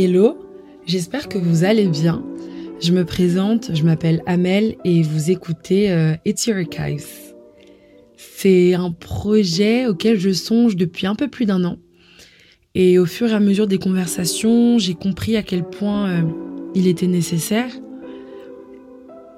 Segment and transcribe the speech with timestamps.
[0.00, 0.38] Hello,
[0.86, 2.24] j'espère que vous allez bien.
[2.80, 7.34] Je me présente, je m'appelle Amel et vous écoutez euh, It's Your Archives.
[8.16, 11.78] C'est un projet auquel je songe depuis un peu plus d'un an.
[12.76, 16.22] Et au fur et à mesure des conversations, j'ai compris à quel point euh,
[16.76, 17.72] il était nécessaire.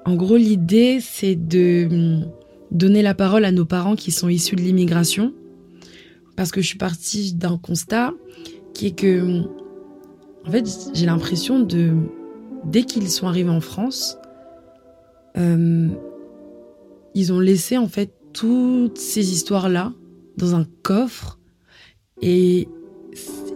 [0.05, 2.31] En gros, l'idée, c'est de hum,
[2.69, 5.33] donner la parole à nos parents qui sont issus de l'immigration.
[6.35, 8.13] Parce que je suis partie d'un constat
[8.75, 9.47] qui est que, hum,
[10.45, 11.93] en fait, j'ai l'impression de,
[12.65, 14.17] dès qu'ils sont arrivés en France,
[15.37, 15.87] euh,
[17.13, 19.93] ils ont laissé en fait toutes ces histoires-là
[20.37, 21.39] dans un coffre
[22.21, 22.67] et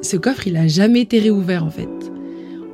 [0.01, 1.89] ce coffre, il a jamais été réouvert en fait.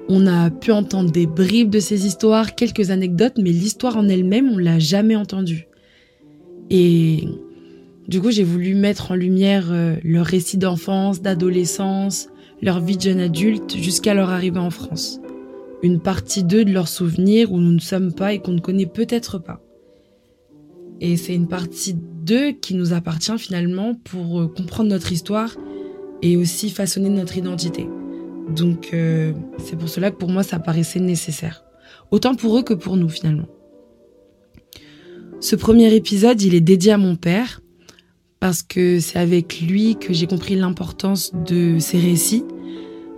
[0.09, 4.49] On a pu entendre des bribes de ces histoires, quelques anecdotes, mais l'histoire en elle-même,
[4.49, 5.67] on l'a jamais entendue.
[6.69, 7.27] Et
[8.07, 12.27] du coup, j'ai voulu mettre en lumière euh, leur récit d'enfance, d'adolescence,
[12.61, 15.19] leur vie de jeune adulte jusqu'à leur arrivée en France.
[15.83, 18.85] Une partie d'eux de leurs souvenirs où nous ne sommes pas et qu'on ne connaît
[18.85, 19.61] peut-être pas.
[20.99, 25.55] Et c'est une partie d'eux qui nous appartient finalement pour euh, comprendre notre histoire
[26.21, 27.87] et aussi façonner notre identité.
[28.55, 31.63] Donc euh, c'est pour cela que pour moi ça paraissait nécessaire.
[32.11, 33.47] Autant pour eux que pour nous finalement.
[35.39, 37.60] Ce premier épisode, il est dédié à mon père
[38.41, 42.43] parce que c'est avec lui que j'ai compris l'importance de ces récits.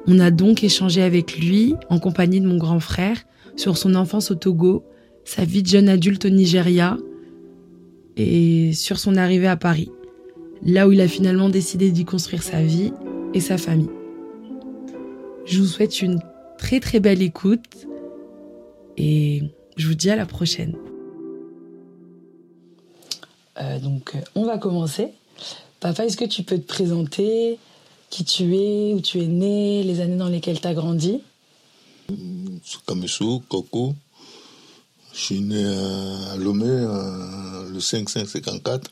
[0.06, 3.18] On a donc échangé avec lui en compagnie de mon grand frère
[3.56, 4.84] sur son enfance au Togo,
[5.24, 6.98] sa vie de jeune adulte au Nigeria
[8.18, 9.90] et sur son arrivée à Paris
[10.66, 12.94] là où il a finalement décidé d'y construire sa vie
[13.34, 13.90] et sa famille.
[15.46, 16.20] Je vous souhaite une
[16.58, 17.88] très très belle écoute
[18.98, 19.44] et
[19.78, 20.76] je vous dis à la prochaine.
[23.60, 25.10] Euh, donc on va commencer.
[25.80, 27.60] Papa, est-ce que tu peux te présenter
[28.10, 31.22] qui tu es, où tu es né, les années dans lesquelles tu as grandi?
[32.88, 33.96] Kamesou, Coco.
[35.14, 38.86] Je suis né à Lomé euh, le 5-5-54.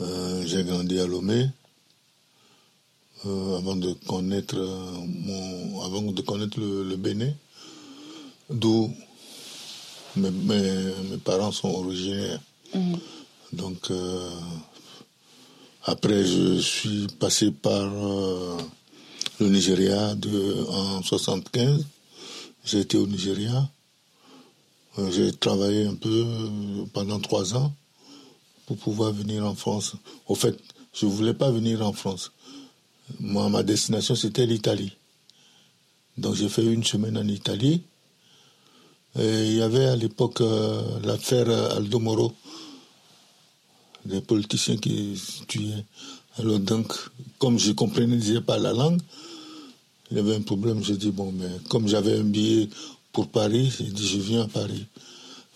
[0.00, 1.48] Euh, j'ai grandi à Lomé.
[3.26, 7.32] Euh, avant de connaître euh, mon, avant de connaître le, Bénin,
[8.50, 8.92] d'où
[10.16, 10.30] mes,
[11.24, 12.40] parents sont originaires.
[12.74, 12.98] Mhm.
[13.54, 13.90] Donc
[15.84, 17.86] après, je suis passé par
[19.40, 20.14] le Nigeria
[20.68, 21.84] en 75.
[22.64, 23.68] J'ai été au Nigeria.
[25.10, 26.24] J'ai travaillé un peu
[26.92, 27.72] pendant trois ans
[28.66, 29.94] pour pouvoir venir en France.
[30.26, 30.56] Au fait,
[30.92, 32.32] je ne voulais pas venir en France.
[33.20, 34.92] Moi, ma destination, c'était l'Italie.
[36.16, 37.82] Donc j'ai fait une semaine en Italie.
[39.18, 42.34] Et il y avait à l'époque euh, l'affaire Aldo Moro,
[44.04, 45.84] des politiciens qui tuaient.
[46.38, 46.92] Alors donc,
[47.38, 49.00] comme je comprenais pas la langue,
[50.10, 50.82] il y avait un problème.
[50.82, 52.68] J'ai dit, bon, mais comme j'avais un billet
[53.12, 54.86] pour Paris, j'ai dit, je viens à Paris.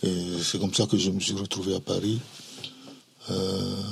[0.03, 2.19] Et c'est comme ça que je me suis retrouvé à Paris.
[3.31, 3.83] Euh,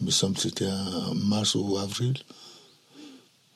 [0.00, 2.14] il me semble que c'était en mars ou avril.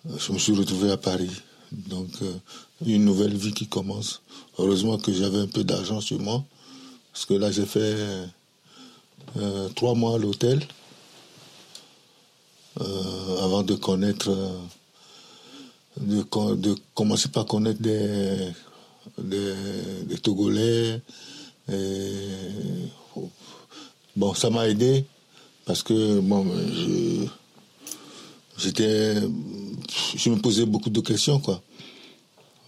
[0.05, 1.31] Je me suis retrouvé à Paris.
[1.71, 2.35] Donc, euh,
[2.85, 4.21] une nouvelle vie qui commence.
[4.59, 6.45] Heureusement que j'avais un peu d'argent sur moi.
[7.13, 8.27] Parce que là, j'ai fait
[9.39, 10.61] euh, trois mois à l'hôtel.
[12.79, 14.31] avant de connaître.
[16.01, 16.25] De,
[16.55, 18.49] de, commencer par connaître des,
[19.19, 19.55] des,
[20.07, 21.03] des Togolais.
[21.71, 22.89] Et,
[24.15, 25.07] Bon, ça m'a aidé
[25.65, 27.27] parce que bon, je,
[28.59, 29.15] j'étais,
[30.17, 31.63] je me posais beaucoup de questions quoi.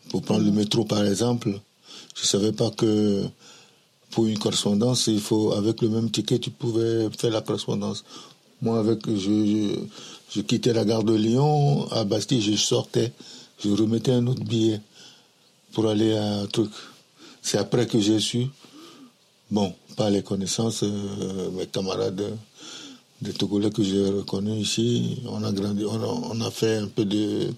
[0.08, 1.60] Pour prendre le métro par exemple,
[2.14, 3.24] je savais pas que
[4.14, 8.04] pour une correspondance, il faut avec le même ticket tu pouvais faire la correspondance.
[8.62, 9.76] Moi avec je,
[10.30, 13.12] je, quittais la gare de Lyon à Bastille, je sortais,
[13.62, 14.80] je remettais un autre billet
[15.72, 16.70] pour aller à un truc.
[17.42, 18.46] C'est après que j'ai su
[19.50, 22.24] Bon, pas les connaissances, euh, mes camarades
[23.20, 27.52] des Togolais que j'ai reconnus ici, on a grandi, on a, fait un peu de.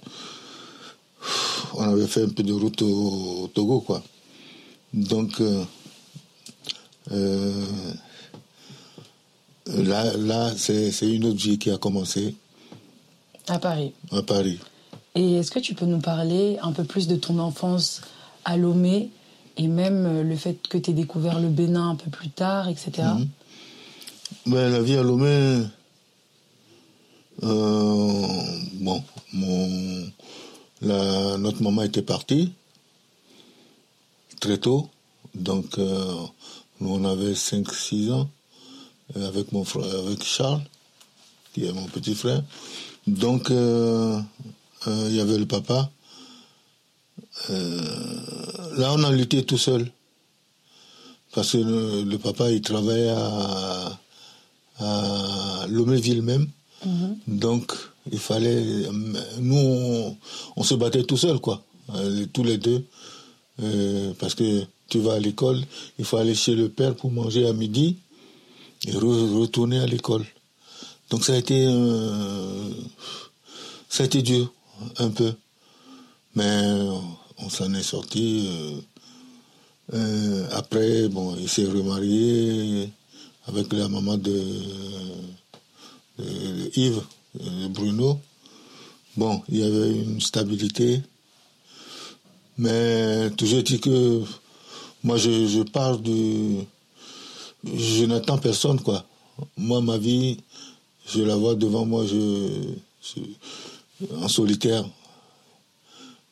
[1.74, 4.02] On avait fait un peu de route au, Togo, quoi.
[4.92, 5.64] Donc, euh,
[9.66, 12.34] là, là c'est une autre vie qui a commencé.
[13.48, 13.92] À Paris.
[14.10, 14.58] À Paris.
[15.14, 18.02] Et est-ce que tu peux nous parler un peu plus de ton enfance
[18.44, 19.10] à Lomé
[19.56, 22.68] et même euh, le fait que tu aies découvert le Bénin un peu plus tard,
[22.68, 22.90] etc.
[22.98, 23.28] Mhm.
[24.46, 25.62] Ben, la vie à Lomé,
[27.42, 28.26] euh,
[28.74, 29.02] bon,
[29.32, 30.06] mon,
[30.82, 32.52] la, notre maman était partie
[34.40, 34.88] très tôt,
[35.34, 36.14] donc euh,
[36.80, 38.28] nous on avait 5-6 ans
[39.14, 40.62] avec mon frère, avec Charles,
[41.54, 42.42] qui est mon petit frère.
[43.06, 45.90] Donc il y avait le papa.
[47.48, 49.90] là, on a lutté tout seul.
[51.36, 51.58] Parce que
[52.02, 53.98] le, papa, il travaillait à,
[54.78, 56.48] à Loméville même.
[56.84, 57.18] Mhm.
[57.26, 57.72] Donc,
[58.10, 58.64] il fallait.
[59.38, 60.16] Nous,
[60.56, 61.62] on, se battait tout seul, quoi.
[62.32, 62.86] tous les deux.
[64.18, 65.62] parce que tu vas à l'école,
[65.98, 67.96] il faut aller chez le père pour manger à midi
[68.86, 70.24] et retourner à l'école.
[71.10, 72.70] Donc ça a été euh,
[73.88, 74.52] ça a été dur
[74.98, 75.32] un peu,
[76.34, 76.62] mais
[77.38, 78.48] on s'en est sorti.
[78.48, 78.80] Euh,
[79.94, 82.90] euh, après, bon, il s'est remarié
[83.46, 84.42] avec la maman de,
[86.74, 87.02] Yves,
[87.70, 88.18] Bruno.
[89.16, 91.00] Bon, il y avait une stabilité,
[92.58, 94.22] mais toujours dit que
[95.06, 96.66] moi je, je pars du
[97.74, 99.04] je n'attends personne, quoi.
[99.56, 100.38] Moi, ma vie,
[101.06, 102.04] je la vois devant moi,
[104.20, 104.84] en solitaire.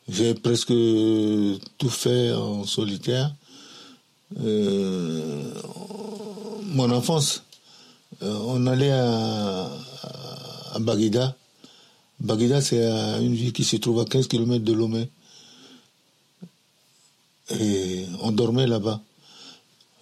[0.08, 0.72] J'ai presque
[1.78, 3.34] tout fait en solitaire.
[4.40, 5.50] Euh,
[6.62, 7.42] mon enfance,
[8.22, 9.70] euh, on allait à,
[10.74, 11.36] à Baguida.
[12.20, 12.84] Baguida, c'est
[13.22, 15.08] une ville qui se trouve à 15 km de Lomé.
[17.50, 19.00] Et on dormait là-bas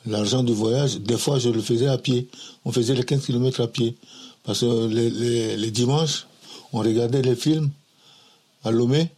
[0.06, 2.28] l'argent du voyage, des fois je le faisais à pied.
[2.64, 3.96] On faisait les 15 km à pied.
[4.44, 6.26] Parce que les, dimanches,
[6.72, 7.70] on regardait les films
[8.64, 9.08] à Lomé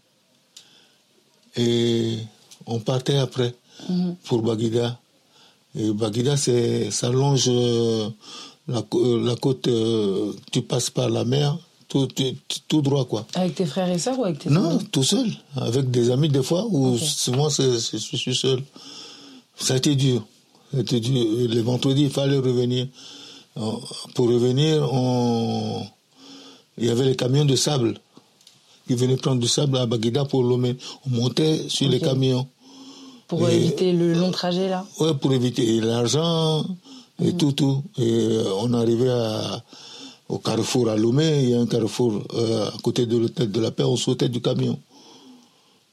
[1.57, 2.19] et
[2.67, 3.55] on partait après
[3.89, 4.17] mhm.
[4.25, 4.99] pour Baguida.
[5.75, 8.09] Et Baguida, c'est, ça longe euh,
[8.69, 11.57] la, euh, la, côte, euh, tu passes par la mer,
[11.95, 12.09] tout,
[12.69, 13.27] tout, droit quoi.
[13.35, 15.29] Avec tes frères et sœurs ou avec tes Non, tout seul.
[15.57, 18.63] Avec des amis des fois, ou souvent je suis seul.
[19.57, 20.25] Ça a été dur
[20.75, 22.87] le vendredi, il fallait revenir.
[24.15, 25.87] Pour revenir, on...
[26.79, 27.99] il y avait les camions de sable
[28.87, 30.77] qui venaient prendre du sable à Baguida pour l'Omé.
[31.07, 32.47] On montait sur les camions.
[33.29, 36.67] Pour éviter le long trajet là Oui, pour éviter l'argent
[37.23, 37.37] et mhm.
[37.39, 37.83] tout, tout.
[37.97, 39.63] Et euh, on arrivait à,
[40.29, 43.61] au carrefour à Lomé, il y a un carrefour euh, à côté de l'hôtel de
[43.61, 44.79] la paix, on sautait du camion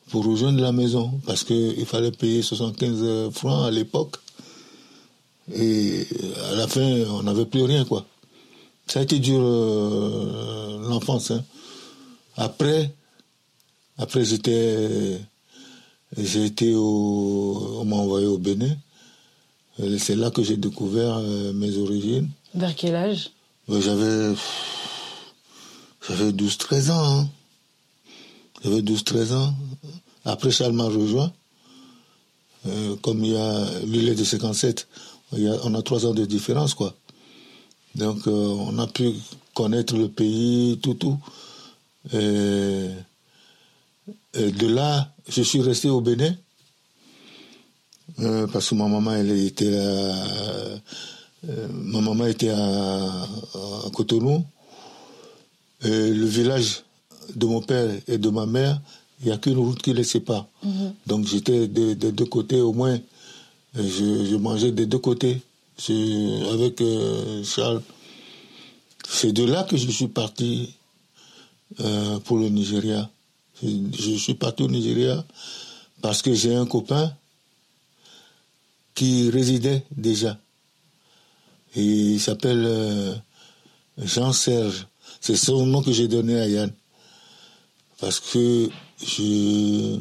[0.10, 4.18] pour rejoindre la maison parce qu'il fallait payer 75 francs à l'époque.
[5.54, 6.08] Et
[6.52, 8.06] à la fin, on n'avait plus rien, quoi.
[8.88, 11.32] Ça a été dur, euh, l'enfance.
[11.32, 11.44] Hein.
[12.36, 12.94] Après,
[13.98, 15.18] après j'étais,
[16.18, 18.76] j'ai été au, on m'a envoyé au Bénin.
[19.98, 22.30] C'est là que j'ai découvert euh, mes origines.
[22.54, 23.32] Vers quel âge?
[23.80, 24.36] J'avais,
[26.08, 27.20] j'avais 12-13 ans.
[27.20, 27.30] Hein.
[28.64, 29.54] J'avais 12-13 ans.
[30.26, 31.32] Après, Charles m'a rejoint.
[32.68, 34.88] Euh, comme il y a l'île de 57,
[35.32, 36.76] on a trois ans de différence.
[37.96, 39.14] Donc, euh, on a pu
[39.54, 41.18] connaître le pays, tout, tout.
[42.14, 42.90] Et,
[44.34, 46.36] de là, je suis resté au Bénin,
[48.20, 50.26] euh, parce que ma maman, elle était à,
[51.50, 53.28] euh, ma maman était à,
[53.94, 54.44] Cotonou.
[55.84, 56.84] Et le village
[57.36, 58.80] de mon père et de ma mère,
[59.22, 60.46] il n'y a qu'une route qui les sépare.
[60.64, 60.94] Mhm.
[61.08, 63.00] Donc j'étais des deux côtés au moins
[63.76, 65.42] je, mangeais des deux côtés
[66.52, 67.82] avec euh, Charles.
[69.08, 70.74] C'est de là que je suis parti
[71.80, 73.10] euh, pour le Nigeria.
[73.64, 75.24] Je suis parti au Nigeria
[76.02, 77.14] parce que j'ai un copain
[78.96, 80.38] qui résidait déjà.
[81.76, 83.16] Et il s'appelle euh,
[83.98, 84.88] Jean-Serge.
[85.20, 86.72] C'est son nom que j'ai donné à Yann.
[88.00, 88.70] Parce que
[89.04, 90.00] je,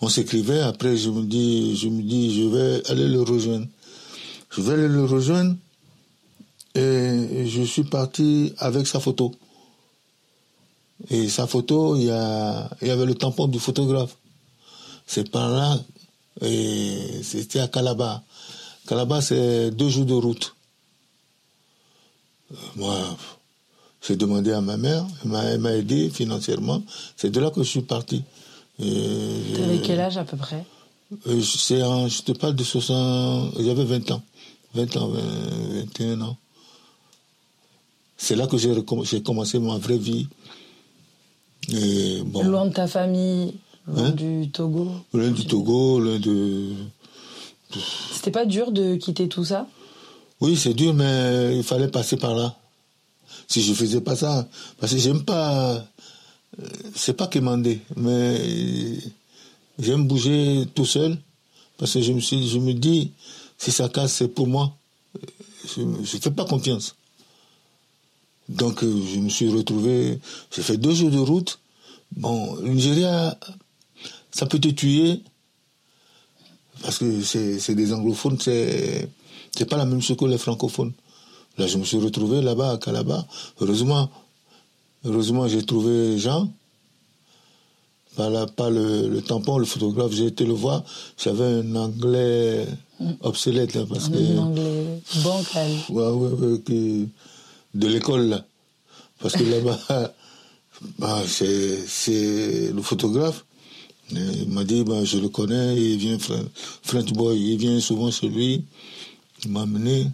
[0.00, 0.60] on s'écrivait.
[0.60, 3.66] Après, je me dis, je me dis, je vais aller le rejoindre.
[4.50, 5.56] Je vais aller le rejoindre
[6.74, 9.32] et je suis parti avec sa photo.
[11.10, 14.16] Et sa photo, il y, a, il y avait le tampon du photographe.
[15.06, 15.78] C'est par là,
[16.40, 18.22] et c'était à Calabar.
[18.86, 20.54] Calabar, c'est deux jours de route.
[22.76, 22.96] Moi,
[24.06, 26.82] j'ai demandé à ma mère, elle m'a aidé financièrement.
[27.16, 28.22] C'est de là que je suis parti.
[28.78, 28.84] Tu
[29.62, 30.64] avais quel âge à peu près?
[31.26, 33.54] Euh, Je te parle de 60.
[33.60, 34.22] J'avais 20 ans.
[34.74, 36.36] 20 ans, 21 ans.
[38.16, 40.28] C'est là que j'ai commencé ma vraie vie.
[41.68, 43.54] Loin de ta famille,
[43.86, 44.10] loin hein?
[44.10, 44.90] du Togo?
[45.12, 46.70] Loin du Togo, loin de.
[48.12, 49.66] C'était pas dur de quitter tout ça?
[50.42, 52.56] Oui, c'est dur, mais il fallait passer par là.
[53.46, 54.48] Si je faisais pas ça,
[54.80, 55.86] parce que j'aime pas
[56.96, 58.98] c'est pas quémander, mais
[59.78, 61.16] j'aime bouger tout seul
[61.78, 63.12] parce que je me suis, je me dis,
[63.56, 64.74] si ça casse, c'est pour moi.
[65.76, 66.96] Je ne fais pas confiance.
[68.48, 70.18] Donc je me suis retrouvé,
[70.50, 71.60] j'ai fait deux jours de route,
[72.16, 73.38] Bon, le Nigeria,
[74.32, 75.20] ça peut te tuer
[76.82, 79.08] parce que c'est des anglophones, c'est
[79.56, 80.92] c'est pas la même chose que les francophones.
[81.58, 83.26] Là, je me suis retrouvé là-bas à Calabar.
[83.60, 84.08] Heureusement,
[85.04, 86.50] heureusement, j'ai trouvé Jean.
[88.16, 90.82] Pas, le, tampon, le photographe, j'ai été le voir.
[91.16, 92.66] J'avais un anglais
[93.22, 94.38] obsolète là, parce un que.
[94.38, 95.70] anglais bancal.
[95.88, 97.08] Ouais, ouais, ouais,
[97.74, 98.44] de l'école là.
[99.18, 99.78] Parce que là-bas,
[100.98, 103.44] bah, c'est le photographe.
[104.10, 106.18] Il m'a dit, bah, je le connais, il vient,
[106.82, 108.64] French Boy, il vient souvent chez lui.
[109.44, 110.06] Il m'a amené.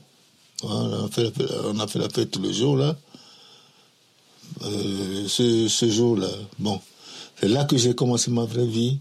[0.63, 1.33] Voilà, on, a fait
[1.67, 2.97] on a fait la fête tous les jours, là.
[4.63, 6.81] Euh, ce, ce jour-là, bon,
[7.39, 8.99] c'est là que j'ai commencé ma vraie vie.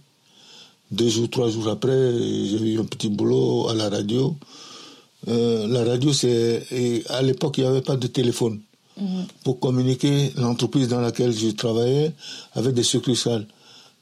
[0.92, 4.36] Deux jours, trois jours après, j'ai eu un petit boulot à la radio.
[5.28, 7.04] Euh, la radio, c'est.
[7.10, 8.62] À l'époque, il n'y avait pas de téléphone.
[9.00, 9.26] Mhm.
[9.44, 12.14] Pour communiquer, l'entreprise dans laquelle je travaillais
[12.54, 13.48] avait des succursales.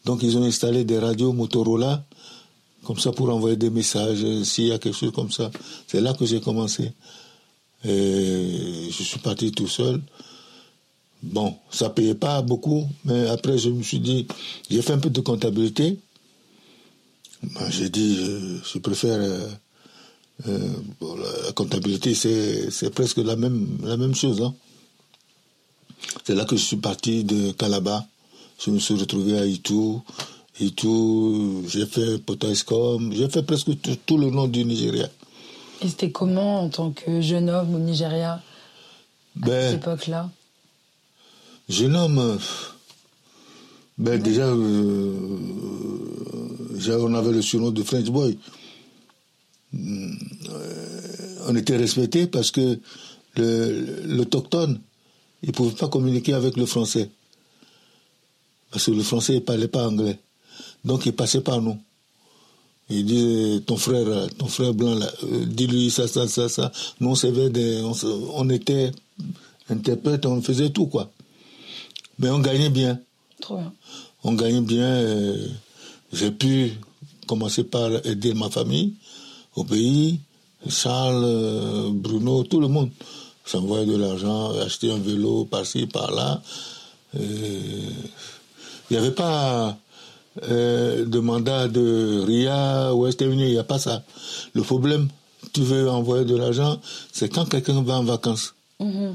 [0.05, 2.03] Donc, ils ont installé des radios Motorola
[2.85, 5.51] comme ça pour envoyer des messages, euh, s'il y a quelque chose comme ça.
[5.87, 6.91] C'est là que j'ai commencé.
[7.83, 10.01] Et je suis parti tout seul.
[11.21, 14.27] Bon, ça payait pas beaucoup, mais après je me suis dit,
[14.69, 15.97] j'ai fait un peu de comptabilité.
[17.41, 18.17] Ben, j'ai dit,
[18.63, 19.47] je, préfère euh,
[20.47, 20.73] euh,
[21.45, 24.41] la comptabilité, c'est presque la même la même chose.
[24.41, 24.53] Hein.
[26.23, 28.03] C'est là que je suis parti de Calabar.
[28.59, 29.99] Je me suis retrouvé à Itu
[30.59, 31.63] et tout.
[31.67, 33.71] J'ai fait Potascom, j'ai fait presque
[34.05, 35.09] tout, le nom du Nigeria.
[35.81, 38.41] Et c'était comment en tant que jeune homme au Nigeria à
[39.35, 40.29] ben, cette époque-là?
[41.67, 42.37] Jeune homme,
[43.97, 45.39] ben déjà, euh,
[46.99, 48.37] on avait le surnom de French Boy.
[49.73, 50.11] Euh,
[51.47, 52.79] on était respecté parce que
[53.35, 54.79] l'autochtone,
[55.43, 57.09] il ne pouvait pas communiquer avec le français.
[58.71, 60.19] Parce que le français ne parlait pas anglais.
[60.83, 61.77] Donc il passait par nous.
[62.89, 66.71] Il dit ton frère, ton frère blanc là, euh, dis-lui ça, ça, ça, ça.
[66.99, 67.93] Nous on,
[68.35, 68.91] on, était
[69.69, 71.09] interprète, on faisait tout quoi.
[72.19, 72.99] Mais on gagnait bien.
[73.41, 73.73] Trop bien.
[74.23, 74.85] On gagnait bien.
[74.85, 75.47] Euh,
[76.13, 76.73] j'ai pu
[77.25, 78.93] commencer par aider ma famille
[79.55, 80.19] au pays.
[80.69, 82.91] Charles, euh, Bruno, tout le monde
[83.45, 86.41] s'envoyait de l'argent, acheter un vélo par-ci, par-là.
[87.13, 87.93] Il
[88.91, 89.77] n'y avait pas
[90.43, 94.03] euh, de mandat de RIA, Ouest il n'y a pas ça.
[94.53, 95.07] Le problème,
[95.53, 96.79] tu veux envoyer de l'argent,
[97.11, 98.53] c'est quand quelqu'un va en vacances.
[98.81, 99.13] Mm-hmm.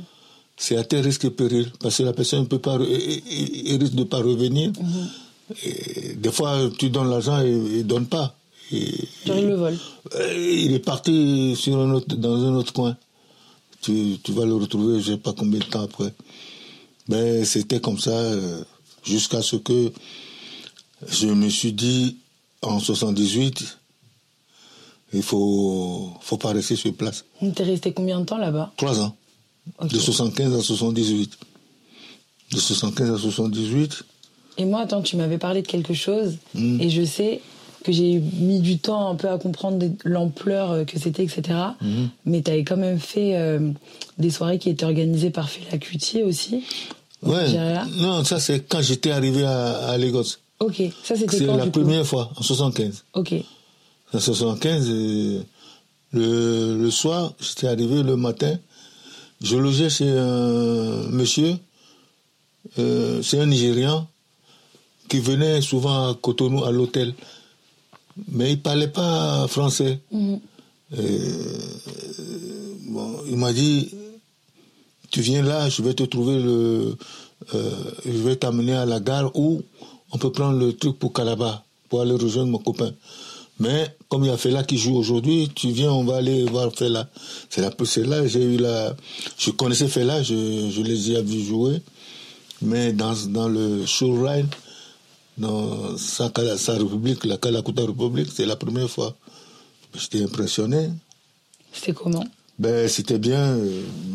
[0.57, 3.95] C'est à tes risques et périls, parce que la personne ne peut pas, il, risque
[3.95, 4.71] de ne pas revenir.
[4.71, 6.17] Mm-hmm.
[6.17, 8.35] des fois, tu donnes l'argent et il ne donne pas.
[8.73, 8.95] Et,
[9.27, 9.79] il le vole.
[10.15, 12.97] Euh, il est parti sur un autre, dans un autre coin.
[13.83, 16.13] Tu, tu vas le retrouver, je ne sais pas combien de temps après.
[17.09, 18.63] Mais c'était comme ça, euh,
[19.03, 19.93] jusqu'à ce que
[21.07, 22.17] je me suis dit,
[22.63, 23.79] en 78,
[25.13, 27.25] il faut, faut pas rester sur place.
[27.41, 28.73] Tu es resté combien de temps là-bas?
[28.77, 29.17] Trois ans.
[29.83, 31.39] De 75 à 78.
[32.53, 34.05] De 75 à 78.
[34.59, 36.81] Et moi, attends, tu m'avais parlé de quelque chose, hmm.
[36.81, 37.41] et je sais
[37.85, 41.59] que j'ai mis du temps un peu à comprendre l'ampleur euh, que c'était, etc.
[41.81, 42.07] Hmm.
[42.27, 43.71] Mais tu avais quand même fait euh,
[44.19, 46.63] des soirées qui étaient organisées par Fela Cutier aussi.
[47.23, 47.47] Ouais.
[47.99, 50.37] Non, ça c'est quand j'étais arrivé à, à Lagos.
[50.61, 53.05] Ok, ça c'était C'est la première fois, en 75.
[53.15, 53.35] Ok.
[54.13, 55.43] En 75, euh,
[56.13, 58.59] le, le soir, j'étais arrivé le matin,
[59.41, 61.55] je logeais chez un monsieur,
[62.79, 64.07] euh, c'est un Nigérian,
[65.09, 67.15] qui venait souvent à Cotonou à l'hôtel.
[68.29, 70.01] Mais il ne parlait pas français.
[70.13, 70.41] Mhm.
[70.99, 71.59] Euh,
[72.89, 73.95] bon, il m'a dit,
[75.11, 76.97] tu viens là, je vais te trouver le...
[77.55, 79.63] je vais t'amener à la gare où
[80.13, 82.93] on peut prendre le truc pour Calabar, pour aller rejoindre mon copain.
[83.59, 86.73] Mais comme il y a Fela qui joue aujourd'hui, tu viens, on va aller voir
[86.73, 87.09] Fela.
[87.51, 88.97] C'est là, c'est là j'ai eu la,
[89.39, 91.83] je connaissais Fela, je, je les ai vus jouer,
[92.63, 94.49] mais dans dans le showride,
[95.37, 99.15] dans sa, sa république, la Kalakuta République, c'est la première fois.
[99.95, 100.91] J'étais impressionné.
[101.73, 102.25] C'était comment?
[102.59, 103.57] Ben c'était bien.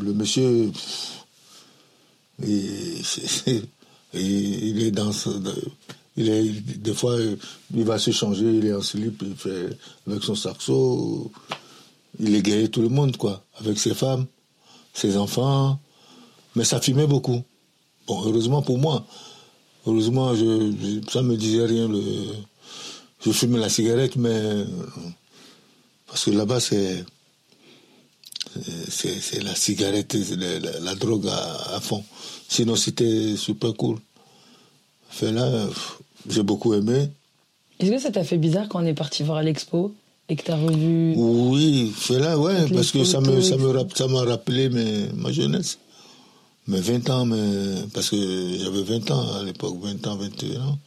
[0.02, 0.72] Le monsieur,
[2.48, 3.62] et,
[4.16, 5.12] il est dans
[6.18, 6.44] il est
[6.78, 7.18] des fois
[7.74, 11.32] il va se changer, il est en slip, il fait avec son saxo,
[12.20, 14.26] il gay tout le monde quoi, avec ses femmes,
[14.94, 15.80] ses enfants,
[16.56, 17.44] mais ça fumait beaucoup.
[18.08, 19.06] Bon, heureusement pour moi,
[19.86, 22.02] heureusement je, ça me disait rien le,
[23.26, 24.64] je fumais la cigarette mais
[26.08, 27.06] parce que là-bas c'est
[28.88, 32.06] c'est la cigarette, la, la, drogue à fond.
[32.56, 33.98] Sinon, c'était super cool.
[35.10, 35.68] Fela,
[36.30, 37.10] j'ai beaucoup aimé.
[37.82, 39.94] Est-ce que ça t'a fait bizarre quand on est parti voir l'expo
[40.30, 44.08] et que tu as revu Oui, Fela, ouais, parce que ça me, ça me ça
[44.08, 45.80] m'a rappelé mes, ma jeunesse.
[46.70, 50.80] Mes 20 ans, mais, parce que j'avais 20 ans à l'époque, 20 ans, 21 ans.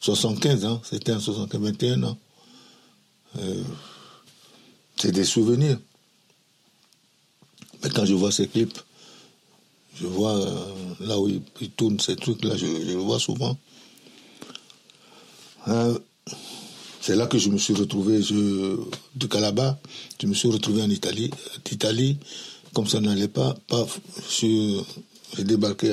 [0.00, 2.18] 75 ans, c'était en 75, 21 ans.
[3.38, 3.62] Euh,
[4.96, 5.78] c'est des souvenirs.
[7.84, 8.76] Mais quand je vois ces clips,
[9.94, 13.56] je vois euh, là où il, tourne ces trucs-là, je, le vois souvent.
[15.68, 15.98] Euh,
[17.00, 18.78] c'est là que je me suis retrouvé je,
[19.16, 19.76] de Calabar,
[20.20, 21.30] je me suis retrouvé en Italie.
[21.64, 22.18] D'Italie,
[22.72, 24.00] comme ça n'allait pas, paf,
[24.40, 25.92] j'ai débarqué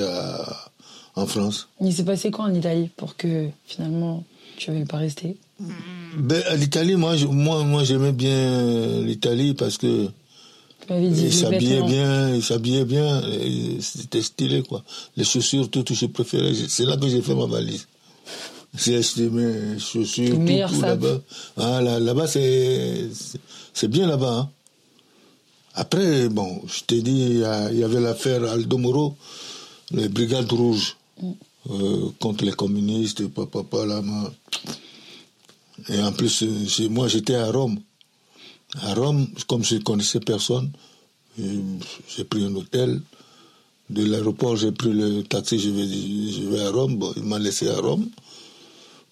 [1.14, 1.68] en France.
[1.80, 4.24] Il s'est passé quoi en Italie pour que finalement
[4.56, 5.36] tu n'avais pas resté?
[6.16, 10.08] Ben, L'Italie, moi, moi, moi j'aimais bien l'Italie parce que
[10.90, 13.22] il s'habillait bien, il s'habillait bien,
[13.80, 14.82] c'était stylé quoi.
[15.16, 16.52] Les chaussures, tout, tout je préférais.
[16.68, 17.86] C'est là que j'ai fait ma valise.
[18.76, 21.20] J'ai acheté mes chaussures, tout, tout là-bas.
[21.56, 23.08] Ah, là-bas, c'est,
[23.74, 24.32] c'est bien là-bas.
[24.32, 24.50] Hein.
[25.74, 27.40] Après, bon, je t'ai dit,
[27.72, 29.16] il y avait l'affaire Aldo Moro,
[29.92, 31.30] les brigades rouges, mm.
[31.70, 34.02] euh, contre les communistes, papa, papa, là,
[35.88, 36.44] Et en plus,
[36.90, 37.78] moi, j'étais à Rome.
[38.78, 40.70] À Rome, comme je ne connaissais personne,
[41.36, 43.00] j'ai pris un hôtel.
[43.88, 47.12] De l'aéroport, j'ai pris le taxi, je vais, à Rome.
[47.16, 48.08] Il m'a laissé à Rome.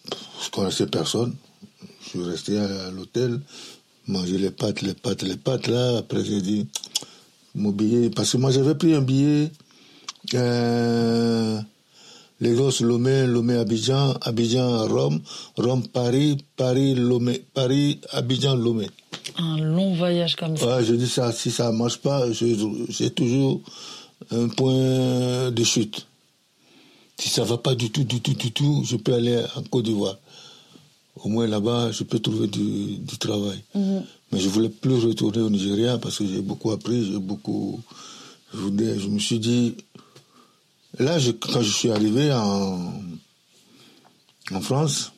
[0.07, 1.35] Je ne connaissais personne.
[2.03, 3.41] Je suis resté à, l'hôtel,
[4.07, 5.67] manger les pâtes, les pâtes, les pâtes.
[5.67, 6.69] Là, après, j'ai dit,
[7.57, 9.50] mon billet, parce que moi, j'avais pris un billet.
[10.35, 11.61] Euh,
[12.41, 15.21] Lagos, Lomé, Lomé, Abidjan, Abidjan, Rome,
[15.57, 18.88] Rome, Paris, Paris, Lomé, Paris, Abidjan, Lomé.
[19.38, 20.66] Un long voyage comme ça.
[20.66, 23.61] Ouais, je dis ça, si ça ne marche pas, j'ai toujours
[24.31, 26.07] un point de chute.
[27.18, 29.62] Si ça ne va pas du tout, du tout, du tout, je peux aller en
[29.62, 30.16] Côte d'Ivoire.
[31.16, 33.59] Au moins là-bas, je peux trouver du, travail.
[33.74, 34.05] Mhm.
[34.31, 37.81] Mais je ne voulais plus retourner au Nigeria parce que j'ai beaucoup appris, j'ai beaucoup.
[38.55, 39.74] Je, je me suis dit,
[40.98, 42.92] Là, quand je suis arrivé en,
[44.53, 45.12] en France,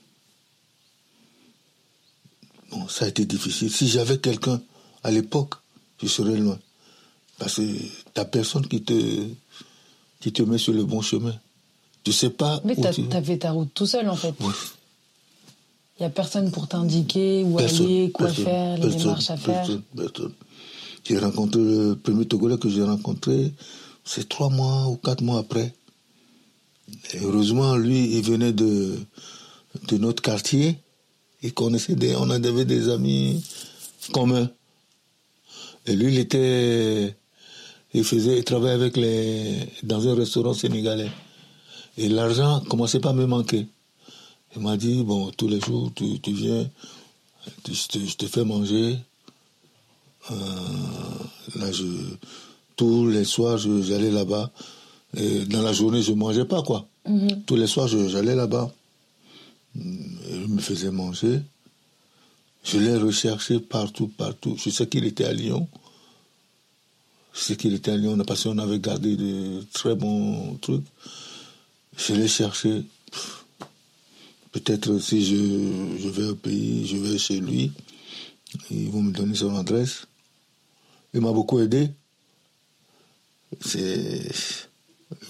[2.70, 3.70] bon, ça a été difficile.
[3.70, 4.60] Si j'avais quelqu'un
[5.02, 5.54] à l'époque,
[6.02, 6.58] je serais loin.
[7.38, 7.62] Parce que
[8.14, 8.94] t'as personne qui te,
[10.20, 11.34] qui te met sur le bon chemin.
[12.04, 12.60] Tu sais pas.
[12.64, 14.34] Mais tu as fait ta route tout seul, en fait.
[14.40, 14.52] Oui.
[15.98, 19.66] Il n'y a personne pour t'indiquer où aller, quoi faire, les démarches à faire.
[19.94, 20.32] Personne.
[21.04, 23.52] J'ai rencontré le premier Togolais que j'ai rencontré,
[24.04, 25.74] c'est trois mois ou quatre mois après.
[27.20, 28.98] heureusement, lui, il venait de,
[29.88, 30.78] de notre quartier.
[31.42, 33.42] Il connaissait des, on avait des amis
[34.12, 34.48] communs.
[35.86, 37.14] Et lui, il était,
[37.94, 41.10] il faisait, il travaillait avec les, dans un restaurant sénégalais.
[41.96, 43.66] Et l'argent commençait pas à me manquer.
[44.54, 46.68] Il m'a dit, bon, tous les jours, tu, tu viens,
[47.66, 48.98] je, te, fais manger.
[50.30, 50.34] Euh,
[51.56, 51.84] là, je,
[52.76, 54.50] tous les soirs, j'allais là-bas.
[55.16, 56.86] Et dans la journée, je ne mangeais pas, quoi.
[57.06, 57.42] Mhm.
[57.46, 58.70] Tous les soirs, j'allais là-bas.
[59.74, 61.40] Il me faisait manger.
[62.64, 64.56] Je l'ai recherché partout, partout.
[64.58, 65.68] Je sais qu'il était à Lyon.
[67.32, 68.18] Je sais qu'il était à Lyon.
[68.26, 70.84] Parce qu'on avait gardé de très bons trucs.
[71.96, 72.84] Je l'ai cherché.
[74.52, 75.36] Peut-être si je,
[76.02, 77.70] je vais au pays, je vais chez lui.
[78.70, 80.06] Ils vont me donner son adresse.
[81.14, 81.90] Il m'a beaucoup aidé.
[83.74, 84.32] Il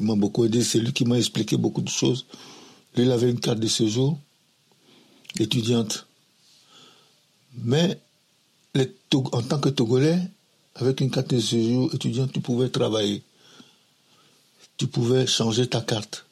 [0.00, 0.64] m'a beaucoup aidé.
[0.64, 2.26] C'est lui qui m'a expliqué beaucoup de choses.
[2.96, 4.18] Lui, il avait une carte de séjour
[5.38, 6.06] étudiante.
[7.62, 7.98] Mais
[8.74, 10.18] les, en tant que Togolais,
[10.76, 13.22] avec une carte de séjour étudiante, tu pouvais travailler.
[14.76, 16.24] Tu pouvais changer ta carte.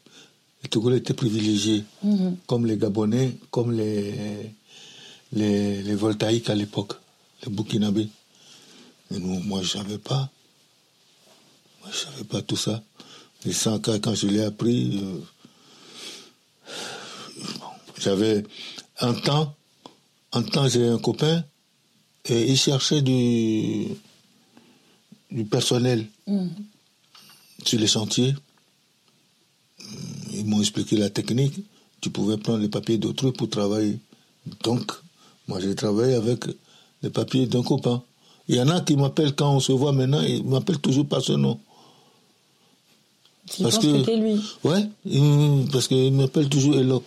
[0.63, 2.37] Les Togolais étaient privilégiés, mhm.
[2.47, 4.53] comme les Gabonais, comme les,
[5.33, 6.95] les, les voltaïques à l'époque,
[7.45, 8.09] les Burkinabés.
[9.11, 10.31] Mais nous, moi, je savais pas.
[11.81, 12.83] Moi, je savais pas tout ça.
[13.45, 15.21] Les 100 cas, quand je l'ai appris, euh,
[17.99, 18.45] j'avais
[19.01, 19.55] un temps,
[20.33, 21.45] un temps, j'ai un copain,
[22.27, 23.87] et il cherchait du,
[25.31, 26.49] du personnel mm.
[27.65, 28.35] sur les chantiers.
[30.33, 31.55] Ils m'ont expliqué la technique.
[32.01, 33.99] Tu pouvais prendre les papiers d'autrui pour travailler.
[34.63, 34.93] Donc,
[35.47, 36.45] moi, j'ai travaillé avec
[37.03, 38.03] les papiers d'un copain.
[38.49, 41.23] Il y en a qui m'appellent quand on se voit maintenant, ils m'appellent toujours par
[41.23, 41.59] ce nom.
[43.61, 44.41] parce que, c'était lui?
[44.65, 44.89] Ouais,
[45.73, 47.05] parce qu'il m'appelle toujours Eloc.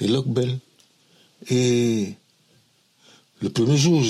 [0.00, 0.58] Eloc Bell.
[1.50, 2.14] Et
[3.40, 4.02] le premier jour,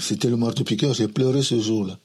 [0.00, 1.98] c'était le marteau piqueur, j'ai pleuré ce jour-là.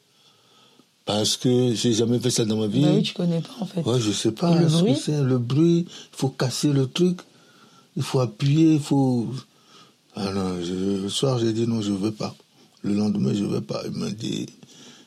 [1.05, 2.81] Parce que j'ai jamais fait ça dans ma vie.
[2.81, 3.81] Bah oui, tu connais pas en fait.
[3.81, 4.53] Ouais, je sais pas.
[4.59, 7.19] le ce bruit c'est, Le bruit, il faut casser le truc,
[7.95, 9.27] il faut appuyer, il faut.
[10.15, 12.35] Ah non, je- le soir j'ai dit non, je veux pas.
[12.81, 13.81] Le lendemain, je veux pas.
[13.85, 14.49] Il m'a dit, il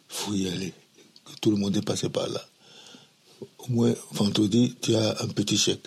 [0.08, 0.72] faut y aller.
[1.24, 2.40] Que tout le monde est passé par là.
[3.58, 5.86] Au moins, vendredi, tu as un petit chèque.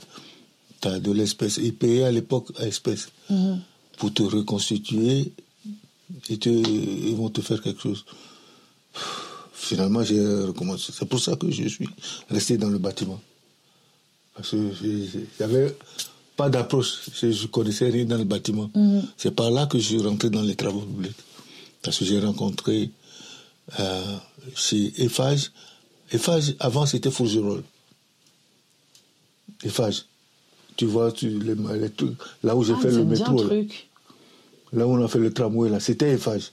[0.83, 1.57] Tu as de l'espèce.
[1.63, 3.07] Ils payaient à l'époque à espèce.
[3.29, 3.61] Mhm.
[3.97, 5.31] Pour te reconstituer,
[6.29, 8.03] et te, ils vont te faire quelque chose.
[9.53, 10.91] Finalement, j'ai recommencé.
[10.93, 11.87] C'est pour ça que je suis
[12.29, 13.21] resté dans le bâtiment.
[14.35, 15.73] Parce que avait
[16.35, 17.09] pas d'approche.
[17.13, 18.69] Je ne connaissais rien dans le bâtiment.
[18.75, 19.03] Mhm.
[19.15, 21.15] C'est par là que je suis rentré dans les travaux publics.
[21.81, 22.91] Parce que j'ai rencontré
[23.79, 24.17] euh,
[24.53, 25.51] chez Eiffage.
[26.11, 27.63] Eiffage, avant, c'était Fougerolles.
[29.63, 30.03] Eiffage.
[30.75, 33.43] Tu vois, tu, les, les trucs, là où j'ai Ah, fait le métro.
[34.73, 34.87] là.
[34.87, 36.51] où on a fait le tramway, là, c'était Eiffage.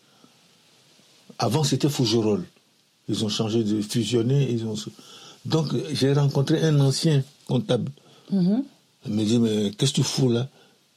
[1.38, 2.44] Avant, c'était Fougerolles.
[3.08, 4.50] Ils ont changé de fusionner.
[4.50, 4.74] Ils ont...
[5.46, 7.90] Donc, j'ai rencontré un ancien comptable.
[8.30, 8.62] Mhm.
[9.06, 10.48] Il me dit, mais qu'est-ce que tu fous là?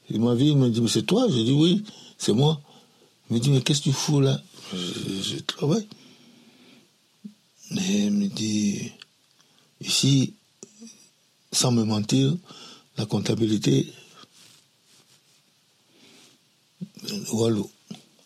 [0.10, 1.26] Il m'a vu, il me dit, mais c'est toi?
[1.30, 1.82] J'ai dit, oui,
[2.18, 2.60] c'est moi.
[3.30, 4.42] Il me dit, mais qu'est-ce que tu fous là?
[4.74, 5.88] Je, je travaille.
[7.72, 8.92] Mais il me dit,
[9.80, 10.34] ici,
[11.54, 12.36] sans me mentir,
[12.98, 13.92] la comptabilité,
[17.12, 17.70] euh, Wallo,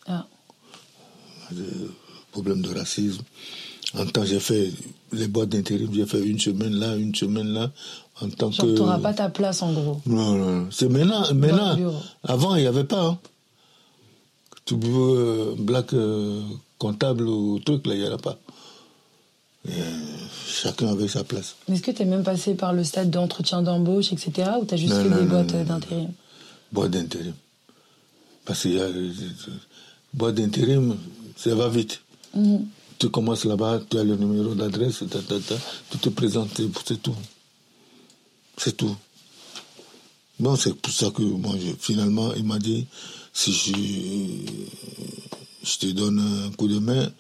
[0.08, 0.26] Ah.
[2.32, 3.24] problème de racisme.
[3.98, 4.72] En temps, j'ai fait
[5.14, 7.72] les boîtes d'intérim, j'ai fait une semaine là, une semaine là,
[8.22, 8.76] en tant Genre, que...
[8.76, 10.02] t'auras pas ta place en gros.
[10.06, 10.68] Non, non, non.
[10.72, 11.26] C'est maintenant.
[11.28, 13.02] le maintenant avant, il n'y avait pas.
[13.06, 13.20] Hein.
[14.66, 16.42] Tu veux euh, black euh,
[16.78, 18.38] comptable ou truc, là, il n'y en a pas.
[19.66, 19.84] Et, euh,
[20.48, 21.56] chacun avait sa place.
[21.72, 24.52] Est-ce que t'es même passé par le stade d'entretien d'embauche, etc.
[24.62, 26.12] Ou t'as juste Non, fait non, des boîtes d'intérim
[26.72, 27.34] Boîte d'intérim.
[28.46, 28.84] Parce qu'il y a.
[28.84, 29.12] euh,
[29.48, 29.52] euh,
[30.14, 30.96] Boîte d'intérim,
[31.36, 32.02] ça va vite.
[32.34, 32.66] Mhm.
[33.00, 35.04] Tu commences là-bas, tu as le numéro d'adresse,
[35.92, 36.50] tu te présentes,
[36.86, 37.16] c'est tout.
[38.58, 38.96] C'est tout.
[40.40, 42.88] Bon, c'est pour ça que moi, je- finalement, il m'a dit,
[43.34, 43.72] si je,
[45.64, 47.12] je te donne un coup de main,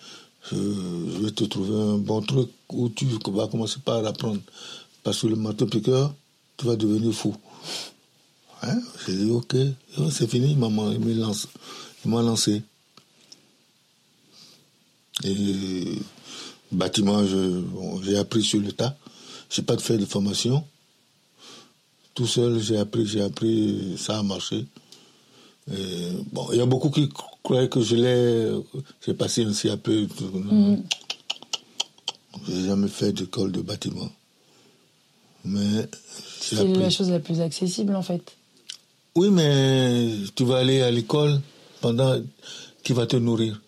[0.51, 4.41] je, je vais te trouver un bon truc où tu vas commencer par apprendre.
[5.03, 6.13] Parce que le marteau piqueur,
[6.57, 7.36] tu vas devenir fou.
[8.63, 8.79] Hein?
[9.05, 9.55] J'ai dit, ok,
[10.12, 10.99] c'est fini, maman, il
[12.10, 12.62] m'a lancé.
[15.23, 15.99] Et
[16.71, 17.63] bâtiment, je-
[18.03, 18.95] j'ai appris sur le tas.
[19.49, 20.63] J'ai pas fait de formation.
[22.13, 24.65] Tout seul, j'ai appris, j'ai appris, ça a marché.
[25.71, 27.10] Et, bon, il y a beaucoup qui
[27.43, 28.51] croyaient que je l'ai,
[29.06, 29.84] j'ai passé un CAP.
[29.84, 30.82] tout, non.
[32.47, 34.10] J'ai jamais fait d'école de bâtiment.
[35.43, 35.88] Mais
[36.39, 38.36] C'est la chose la plus accessible en fait.
[39.15, 41.39] Oui, mais tu vas aller à l'école
[41.82, 42.21] pendant
[42.84, 43.62] qui va te nourrir.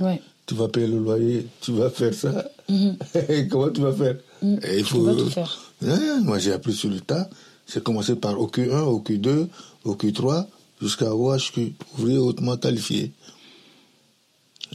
[0.00, 0.20] Ouais.
[0.46, 2.44] Tu vas payer le loyer, tu vas faire ça.
[3.50, 4.16] Comment tu vas faire?
[4.62, 5.14] Et il faut.
[5.14, 5.72] tout faire.
[5.82, 7.28] Ouais, moi, j'ai appris sur le tas.
[7.72, 9.48] J'ai commencé par OQ1, OQ2,
[9.84, 10.46] OQ3,
[10.80, 13.12] jusqu'à OHQ, ouvrier hautement qualifié.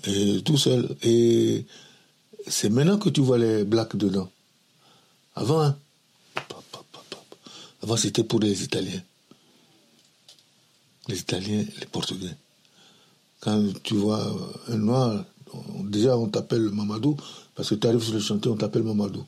[0.06, 0.96] Et tout seul.
[1.04, 1.66] Et
[2.48, 4.30] c'est maintenant que tu vois les blacks dedans.
[5.36, 5.78] Avant, hein,
[7.82, 9.02] avant c'était pour les Italiens.
[11.08, 12.36] Les Italiens, les Portugais.
[13.40, 14.24] Quand tu vois
[14.70, 15.26] un noir,
[15.84, 17.18] déjà on t'appelle Mamadou,
[17.56, 19.26] parce que tu arrives sur le chantier, on t'appelle Mamadou.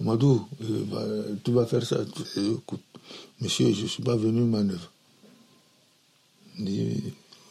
[0.00, 1.98] Mamadou, euh, tu vas faire ça.
[2.36, 2.80] Écoute,
[3.40, 4.91] monsieur, je ne suis pas venu manœuvre.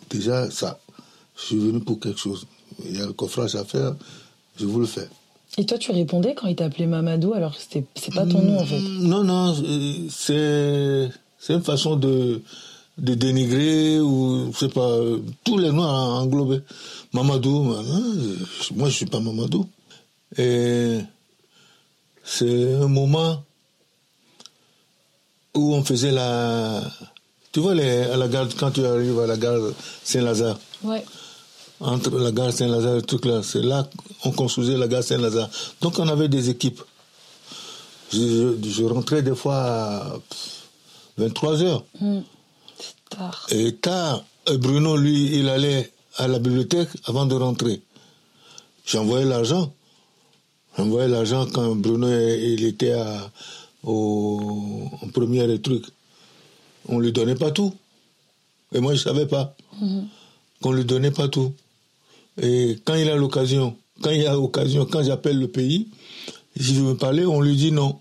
[0.10, 0.80] Déjà, ça,
[1.38, 2.46] je suis venu pour quelque chose.
[2.86, 3.96] Il y a le coffrage à faire,
[4.58, 5.08] je vous le fais.
[5.58, 7.62] Et toi, tu répondais quand il t'appelait Mamadou alors que
[7.96, 8.80] c'est pas ton nom en fait.
[8.80, 11.10] Mm, Non, non, euh,
[11.40, 12.42] c'est une façon de,
[12.98, 16.62] de dénigrer ou, je sais pas, euh, tous les noirs englobés.
[17.14, 18.04] Mamadou, moi, hein,
[18.62, 19.68] je- moi je suis pas Mamadou.
[20.38, 21.00] Et
[22.24, 23.44] c'est un moment
[25.56, 26.82] où on faisait la.
[27.52, 29.60] Tu vois, les, à la gare, quand tu arrives à la gare
[30.04, 31.04] Saint-Lazare, Ouais.
[31.80, 33.90] entre la gare Saint-Lazare et le truc là, c'est là
[34.24, 35.50] qu'on construisait la gare Saint-Lazare.
[35.82, 36.82] Donc on avait des équipes.
[38.14, 40.20] Je, je- je rentrais des fois à
[41.18, 41.84] 23 heures.
[42.00, 43.48] C'est tard.
[43.50, 44.24] Et tard,
[44.60, 47.82] Bruno, lui, il allait à la bibliothèque avant de rentrer.
[48.86, 49.74] J'envoyais l'argent.
[50.78, 53.30] J'envoyais l'argent quand Bruno il était à,
[53.84, 55.84] au, en première et truc.
[56.88, 57.74] On lui donnait pas tout.
[58.74, 59.56] Et moi, je savais pas
[60.62, 61.54] qu'on lui donnait pas tout.
[62.42, 65.90] Et quand il a l'occasion, quand il y a l'occasion, quand j'appelle le pays,
[66.60, 68.00] s'il veut me parler, on lui dit non.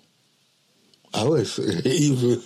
[1.12, 1.43] Ah ouais,
[1.85, 2.40] il veut.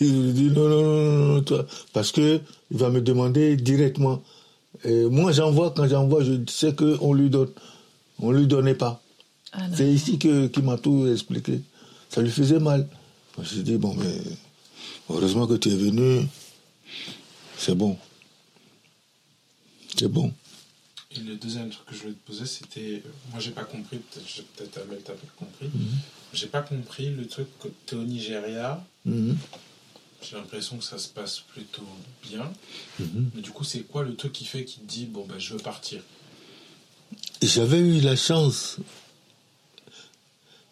[0.00, 1.66] Il me dit non, non, non, non, non, toi.
[1.92, 2.40] Parce que
[2.70, 4.22] il va me demander directement.
[4.84, 7.50] Et moi, j'envoie, quand j'envoie, je sais qu'on lui donne.
[8.18, 9.00] On lui donnait pas.
[9.52, 11.60] Ah, c'est ici qu'il m'a tout expliqué.
[12.08, 12.88] Ça lui faisait mal.
[13.42, 14.12] J'ai dit, bon, mais
[15.12, 16.26] heureusement que tu es venu.
[17.56, 17.96] C'est bon.
[19.96, 20.32] C'est bon.
[21.14, 23.02] Et le deuxième truc que je voulais te poser, c'était.
[23.30, 25.66] Moi, j'ai pas compris, peut-être peut Amel t'a compris.
[25.66, 25.98] Mhm.
[26.32, 28.84] J'ai pas compris le truc que tu es au Nigeria.
[29.04, 29.36] Mhm.
[30.22, 31.86] J'ai l'impression que ça se passe plutôt
[32.22, 32.50] bien.
[32.98, 33.30] Mhm.
[33.34, 35.54] Mais du coup, c'est quoi le truc qui fait qu'il te dit bon, ben, je
[35.54, 36.00] veux partir?
[37.42, 38.78] J'avais eu la chance.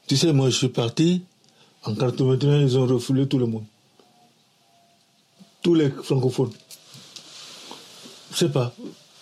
[0.06, 1.22] Tu sais, moi, je suis parti.
[1.82, 3.64] En 81, ils ont refoulé tout le monde.
[5.62, 6.52] Tous les francophones.
[8.32, 8.74] Je sais pas.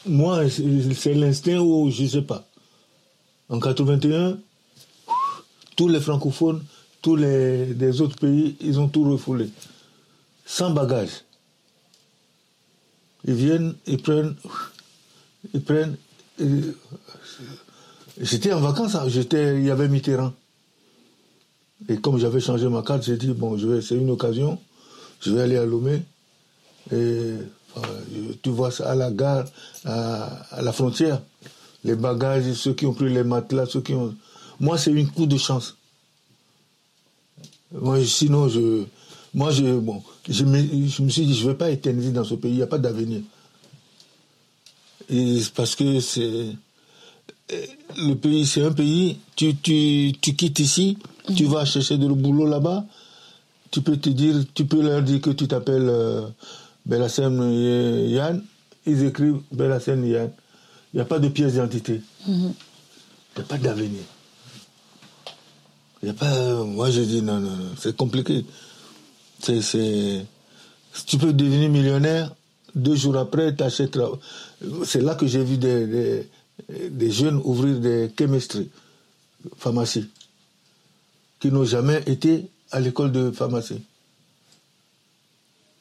[0.07, 2.46] Moi, c'est l'instinct ou je sais pas.
[3.48, 4.38] En 81,
[5.77, 6.62] tous les francophones,
[7.01, 9.48] tous les, autres pays, ils ont tout refoulé.
[10.44, 11.24] Sans bagage.
[13.24, 14.35] Ils viennent, ils prennent,
[15.55, 15.96] ils prennent.
[18.20, 20.33] J'étais en vacances, hein, j'étais, il y avait Mitterrand.
[21.88, 24.59] Et comme j'avais changé ma carte, j'ai dit, bon, c'est une occasion,
[25.20, 26.03] je vais aller à Lomé.
[26.92, 27.37] Et
[28.42, 29.44] tu vois ça à la gare,
[29.85, 31.20] à, la frontière.
[31.85, 34.14] Les bagages, ceux qui ont pris les matelas, ceux qui ont.
[34.61, 35.77] Moi, c'est une coup de chance.
[37.72, 38.85] Moi, sinon, je.
[39.35, 42.24] Moi, je, bon, je, me, je me suis dit, je ne vais pas éterniser dans
[42.24, 43.20] ce pays, il n'y a pas d'avenir.
[45.55, 46.53] Parce que c'est.
[47.96, 50.98] Le pays, c'est un pays, tu, tu, tu quittes ici,
[51.35, 52.85] tu vas chercher de le boulot là-bas,
[53.70, 55.88] tu peux te dire, tu peux leur dire que tu t'appelles.
[55.88, 56.29] Euh,
[56.88, 57.53] Bellassem
[58.09, 58.42] Yann,
[58.87, 60.31] ils écrivent Bellassem Yann.
[60.92, 62.01] Il n'y a pas de pièce d'identité.
[62.27, 62.55] Mhm.
[63.37, 64.01] Il n'y a pas d'avenir.
[66.03, 66.64] Il n'y a pas.
[66.64, 67.70] Moi, je dis non, non, non.
[67.79, 68.44] C'est compliqué.
[69.40, 70.27] C'est.
[71.07, 72.35] Tu peux devenir millionnaire,
[72.74, 73.98] deux jours après, tu achètes.
[74.85, 76.27] C'est là que j'ai vu des,
[76.90, 78.70] des, jeunes ouvrir des chemistries,
[79.59, 80.09] pharmacie,
[81.38, 83.83] qui n'ont jamais été à l'école de pharmacie.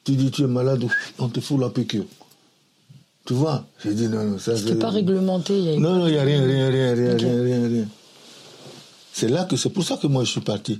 [0.08, 0.86] Tu dis tu es malade,
[1.20, 2.06] on te fout la piqûre.
[3.26, 3.65] Tu vois?
[3.84, 4.80] J'ai dit non, non, ça c'est.
[4.80, 5.60] pas réglementé.
[5.60, 7.88] Y a non, non, il n'y a rien, rien, rien, rien, rien, rien, rien.
[9.12, 10.80] C'est là que c'est pour ça que moi je suis parti.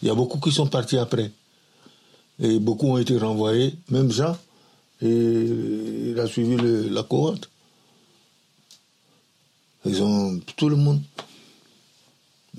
[0.00, 1.32] Il y a beaucoup qui sont partis après.
[2.38, 4.38] Et beaucoup ont été renvoyés, même Jean.
[5.00, 5.48] Et
[6.10, 6.56] il a suivi
[6.88, 7.50] la cohorte.
[9.86, 10.38] Ils ont.
[10.54, 11.00] Tout le monde.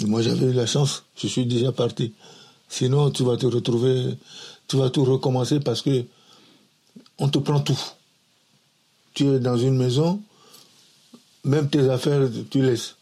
[0.02, 2.12] moi j'avais eu la chance, je suis déjà parti.
[2.68, 4.18] Sinon, tu vas te retrouver
[4.68, 6.06] tu vas tout recommencer parce que
[7.18, 7.80] on te prend tout.
[9.14, 10.22] Tu es dans une maison,
[11.44, 12.96] même tes affaires, tu laisses.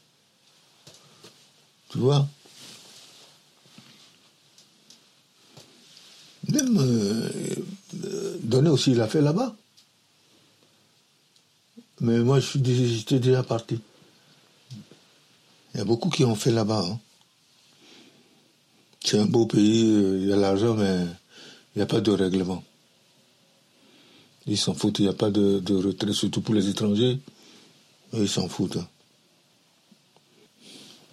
[1.89, 2.27] Tu vois?
[6.49, 7.55] Même euh,
[8.43, 9.55] donner aussi, il a fait là-bas.
[12.01, 13.79] Mais moi, j'étais déjà parti.
[15.73, 16.83] Il y a beaucoup qui ont fait là-bas.
[16.85, 16.99] Hein.
[19.03, 21.05] C'est un beau pays, euh, il y a l'argent, mais
[21.75, 22.63] il n'y a pas de règlement.
[24.47, 27.19] Ils s'en foutent, il n'y a pas de, retrait, surtout pour les étrangers.
[28.13, 28.77] Ils s'en foutent.
[28.77, 28.87] Hein.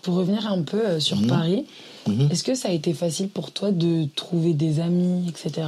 [0.02, 1.26] Pour revenir un peu euh, sur mhm.
[1.26, 1.66] Paris,
[2.06, 2.30] mhm.
[2.30, 5.66] est-ce que ça a été facile pour toi de trouver des amis, etc.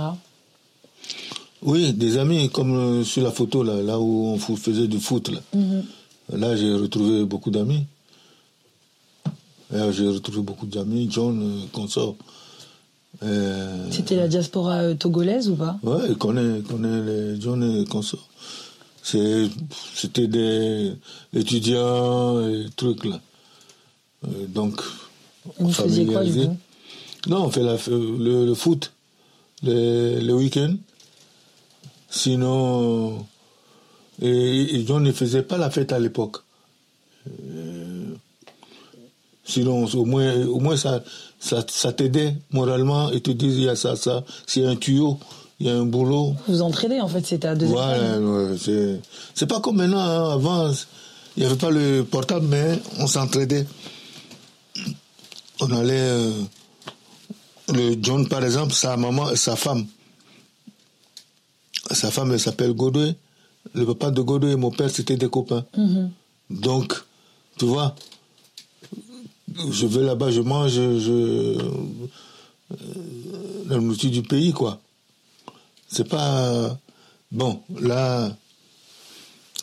[1.62, 5.28] Oui, des amis, comme euh, sur la photo, là, là où on faisait du foot.
[5.28, 5.84] Là, mhm.
[6.30, 7.84] là j'ai retrouvé beaucoup d'amis.
[9.72, 12.16] J'ai retrouvé beaucoup d'amis, John, euh, consort.
[12.18, 12.39] Euh,
[13.90, 15.78] C'était la diaspora euh, togolaise ou pas?
[15.82, 18.28] Ouais, il connaît, connaît les jeunes et consorts.
[19.02, 20.94] C'était des
[21.34, 23.20] étudiants et trucs là.
[24.24, 24.80] Euh, donc,
[25.58, 26.56] vous faisiez quoi du coup?
[27.26, 28.92] Non, on fait la, le, foot
[29.62, 30.74] le, le week-end.
[32.08, 33.26] Sinon,
[34.20, 36.38] et, John ne faisait pas la fête à l'époque.
[39.50, 41.02] Sinon, au moins, au moins ça,
[41.38, 45.18] ça, ça t'aidait moralement et te disait il y a ça, ça, c'est un tuyau,
[45.58, 46.34] il y a un boulot.
[46.48, 49.00] Vous entraînez en fait, c'était à deux Ouais, c'est,
[49.34, 50.32] c'est pas comme maintenant, hein.
[50.32, 50.70] avant,
[51.36, 53.66] il n'y avait pas le portable, mais on s'entraidait.
[55.60, 56.32] On allait, euh,
[57.74, 59.86] le John par exemple, sa maman, sa femme,
[61.90, 63.14] sa femme elle s'appelle Godoy,
[63.74, 65.64] le papa de Godoy et mon père c'était des copains.
[65.76, 66.08] Mm-hmm.
[66.50, 66.94] Donc,
[67.58, 67.94] tu vois,
[69.70, 71.58] je vais là-bas, je mange je,
[72.72, 72.76] euh,
[73.68, 74.80] la nourriture du pays, quoi.
[75.88, 76.78] C'est pas.
[77.32, 78.36] Bon, là,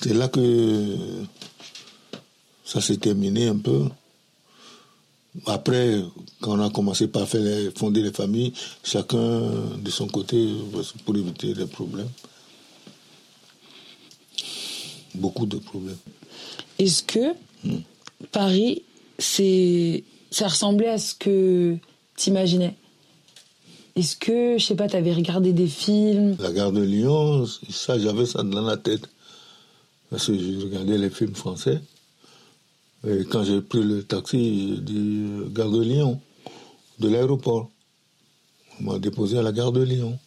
[0.02, 0.96] c'est là que
[2.66, 3.86] ça s'est terminé un peu.
[5.46, 6.02] Après,
[6.42, 9.42] quand on a commencé par faire les, fonder les familles, chacun
[9.78, 10.52] de son côté
[11.06, 12.10] pour éviter les problèmes.
[15.14, 15.98] Beaucoup de problèmes.
[16.80, 17.34] Est-ce que
[17.64, 17.82] hmm.
[18.32, 18.84] Paris
[19.20, 21.78] c'est ça ressemblait à ce que
[22.16, 22.76] t'imaginais
[23.96, 26.36] Est-ce que, je sais pas, t'avais regardé des films?
[26.40, 29.08] La gare de Lyon, ça, j'avais ça dans la tête.
[30.10, 31.82] Parce que je regardais les films français.
[33.08, 36.20] Et quand j'ai pris le taxi du gare de Lyon,
[37.00, 37.70] de l'aéroport,
[38.80, 40.18] on m'a déposé à la gare de Lyon.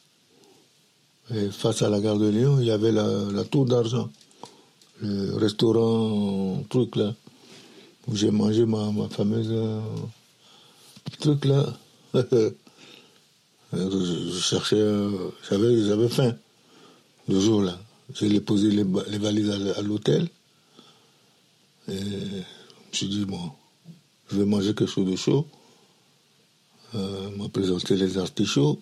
[1.34, 4.10] Et face à la gare de Lyon, il y avait la, tour d'argent,
[5.00, 7.14] le restaurant, truc là,
[8.12, 9.80] j'ai mangé ma, ma fameuse euh,
[11.20, 11.66] truc là.
[13.72, 14.82] je, cherchais,
[15.48, 16.34] j'avais, j'avais faim
[17.28, 17.78] le jour là.
[18.14, 20.28] J'ai posé les, les valises à, l'hôtel.
[21.88, 23.52] Et je me suis dit, bon,
[24.30, 25.46] je vais manger quelque chose de chaud.
[26.96, 28.80] Euh, m'a présenté les artichauts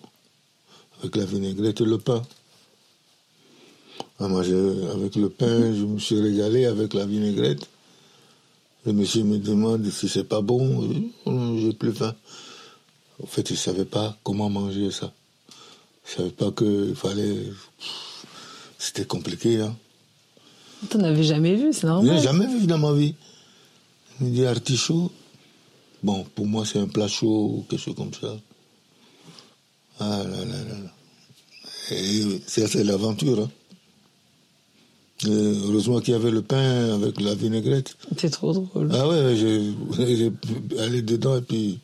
[0.99, 2.23] avec la vinaigrette et le pain.
[4.19, 7.67] avec le pain, je me suis régalé avec la vinaigrette.
[8.85, 10.89] Le monsieur me demande si c'est pas bon.
[11.59, 12.15] J'ai plus faim.
[13.21, 15.11] En fait, il ne savait pas comment manger ça.
[15.49, 17.51] Il ne savait pas qu'il fallait.
[18.77, 19.59] C'était compliqué.
[19.59, 19.75] Hein.
[20.89, 22.09] Tu n'en avais jamais vu, c'est normal.
[22.09, 23.15] Je n'ai jamais vu dans ma vie.
[24.21, 25.11] Il me dit artichaut.
[26.01, 28.37] Bon, pour moi, c'est un plat chaud ou quelque chose comme ça.
[29.99, 30.91] Ah là là là.
[31.91, 33.41] Et c'est l'aventure.
[33.41, 33.51] Hein.
[35.27, 37.95] Heureusement qu'il y avait le pain avec la vinaigrette.
[38.17, 38.89] C'est trop drôle.
[38.93, 40.31] Ah ouais, j'ai
[40.79, 41.79] allé dedans et puis.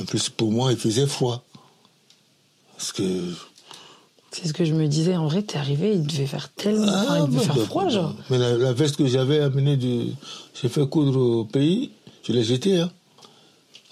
[0.00, 1.44] En plus, pour moi, il faisait froid.
[2.76, 3.02] Parce que
[4.34, 5.16] c'est ce que je me disais.
[5.16, 7.90] En vrai, t'es arrivé, il devait faire tellement, ah, il devait faire bah, froid, bah,
[7.90, 8.14] genre.
[8.30, 10.06] Mais la, veste que j'avais amenée du,
[10.60, 11.92] j'ai fait coudre au pays,
[12.24, 12.90] je l'ai jetée, hein.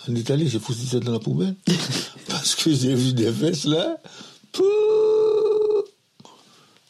[0.09, 1.55] En Italie, j'ai foutu ça dans la poubelle.
[2.29, 3.99] Parce que j'ai vu des vestes là.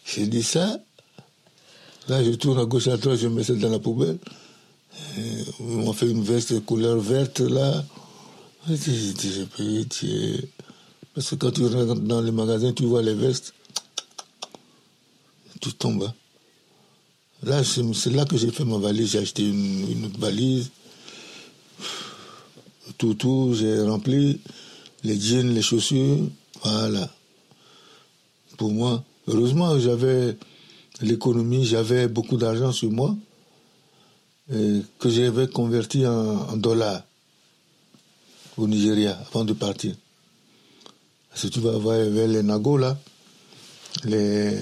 [0.06, 0.78] J'ai dit ça.
[2.08, 4.18] Là, je tourne à gauche à droite, je mets ça dans la poubelle.
[5.60, 7.84] on m'a fait une veste couleur verte là.
[8.68, 9.14] J'ai
[11.14, 13.52] parce que quand tu rentres dans les magasins, tu vois les vestes,
[15.60, 16.04] tu tombes.
[16.04, 16.14] Hein.
[17.42, 19.10] Là, c'est là que j'ai fait ma valise.
[19.10, 20.70] J'ai acheté une, autre valise.
[22.98, 24.40] Tout, tout, j'ai rempli
[25.04, 26.18] les jeans, les chaussures.
[26.62, 27.10] Voilà.
[28.56, 30.36] Pour moi, heureusement, j'avais
[31.02, 33.14] l'économie, j'avais beaucoup d'argent sur moi
[34.48, 37.02] que j'avais converti en dollars
[38.56, 39.94] au Nigeria avant de partir.
[41.34, 42.98] Si tu vas voir les nagos, là,
[44.04, 44.58] les,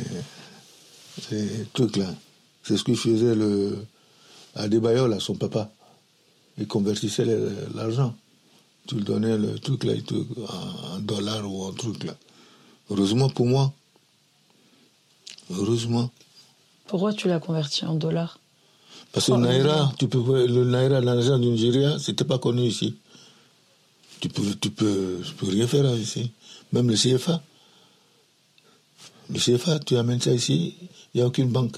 [1.72, 2.14] trucs là,
[2.62, 3.84] c'est ce que faisait le
[4.54, 5.70] Adebayo, son papa.
[6.58, 7.24] Il convertissait
[7.74, 8.14] l'argent.
[8.86, 9.94] Tu lui donnais le truc là,
[10.94, 12.14] en dollars ou en truc là.
[12.90, 13.72] Heureusement pour moi.
[15.50, 16.10] Heureusement.
[16.90, 18.40] Pourquoi tu l'as converti en dollars
[19.12, 22.96] Parce que le Naira, tu peux le Naira, l'argent du Nigeria, c'était pas connu ici.
[24.18, 26.32] Tu peux, tu peux, tu peux rien faire ici.
[26.72, 27.40] Même le CFA.
[29.32, 30.74] Le CFA, tu amènes ça ici,
[31.14, 31.76] il n'y a aucune banque.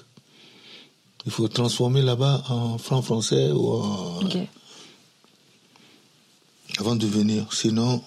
[1.27, 4.21] Il faut transformer là-bas en franc français ou en.
[6.79, 7.53] Avant de venir.
[7.53, 8.03] Sinon.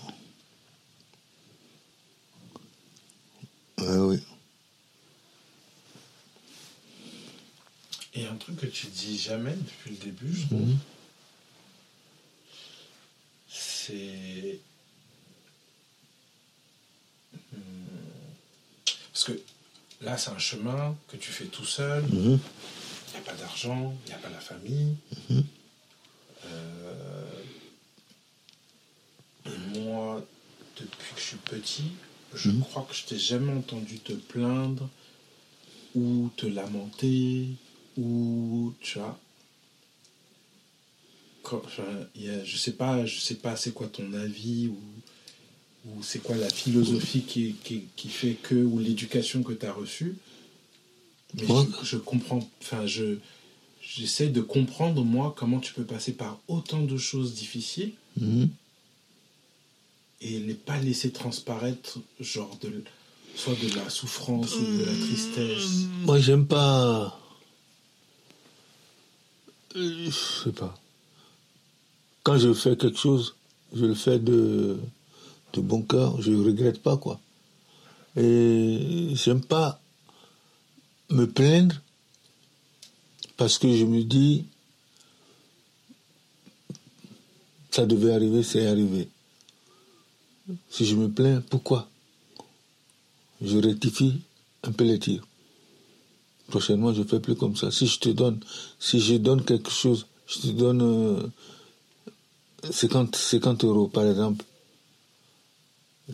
[3.77, 4.19] oui.
[8.15, 10.77] Et un truc que tu dis jamais depuis le début, je trouve, mhm.
[13.47, 14.59] c'est
[19.13, 19.41] Parce que
[20.01, 22.03] là, c'est un chemin que tu fais tout seul.
[22.03, 22.37] Mhm.
[23.07, 24.97] Il n'y a pas d'argent, il n'y a pas la famille.
[25.29, 25.43] Mhm.
[26.47, 27.41] Euh,
[29.45, 30.25] et moi,
[30.75, 31.91] depuis que je suis petit,
[32.33, 34.89] je crois que je t'ai jamais entendu te plaindre
[35.95, 37.47] ou te lamenter
[37.97, 39.19] ou tu vois.
[42.15, 44.77] je sais pas, je sais pas c'est quoi ton avis ou
[45.87, 47.55] ou c'est quoi la philosophie qui,
[47.95, 50.15] qui, fait que, ou l'éducation que tu as reçue.
[51.35, 51.45] Mais
[51.83, 53.17] je, comprends, enfin, je,
[53.81, 58.49] j'essaie de comprendre, moi, comment tu peux passer par autant de choses difficiles mhm.
[60.21, 62.83] et ne pas laisser transparaître, genre, de,
[63.35, 65.87] soit de la souffrance ou de la tristesse.
[66.05, 67.19] Moi, j'aime pas.
[69.75, 70.73] Je sais pas.
[72.23, 73.35] Quand je fais quelque chose,
[73.73, 74.79] je le fais de
[75.53, 77.19] de bon cœur, je ne regrette pas, quoi.
[78.17, 79.81] Et j'aime pas
[81.09, 81.75] me plaindre
[83.37, 84.45] parce que je me dis,
[87.71, 89.09] ça devait arriver, c'est arrivé.
[90.69, 91.89] Si je me plains, pourquoi?
[93.41, 94.21] Je rectifie
[94.63, 95.25] un peu les tirs.
[96.49, 97.71] Prochainement, je ne fais plus comme ça.
[97.71, 98.39] Si je te donne,
[98.79, 101.31] si je donne quelque chose, je te donne
[102.69, 104.45] 50, 50 euros, par exemple.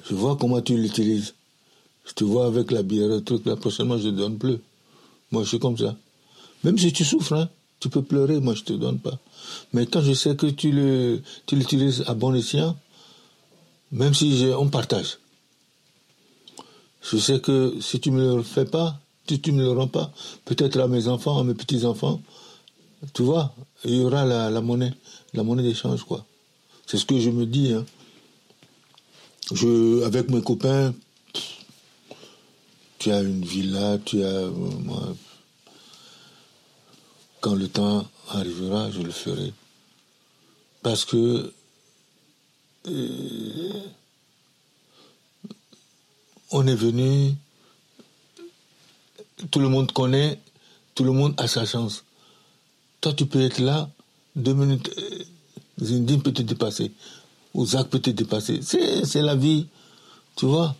[0.10, 1.34] Je vois comment tu l'utilises.
[2.06, 4.58] Je te vois avec la bière, le truc, là, prochainement, je ne donne plus.
[5.32, 5.96] Moi, je suis comme ça.
[6.64, 9.18] Même si tu souffres, hein, tu peux pleurer, moi, je te donne pas.
[9.74, 12.78] Mais quand je sais que tu le, tu l'utilises à bon escient,
[13.92, 15.20] même si on partage.
[17.02, 19.00] Je sais que si tu me le fais pas,
[19.40, 20.12] tu me le rends pas,
[20.46, 22.22] peut-être à mes enfants, à mes petits-enfants,
[23.14, 23.54] tu vois,
[23.86, 24.94] il y aura la, monnaie,
[25.34, 26.26] la monnaie d'échange, quoi.
[26.86, 27.86] C'est ce que je me dis, hein.
[29.54, 30.94] Je, avec mes copains,
[33.00, 34.52] tu as une villa, tu as, euh,
[37.42, 39.52] quand le temps arrivera, je le ferai.
[40.84, 41.52] Parce que
[42.88, 43.82] euh,
[46.52, 47.34] on est venu,
[49.50, 50.40] tout le monde connaît,
[50.96, 52.04] tout le monde a sa chance.
[53.00, 53.90] Toi, tu peux être là,
[54.36, 55.24] deux minutes, euh,
[55.82, 56.92] Zindine peut te dépasser,
[57.54, 58.62] ou Zach peut te dépasser.
[58.62, 59.68] C'est la vie,
[60.36, 60.76] tu vois.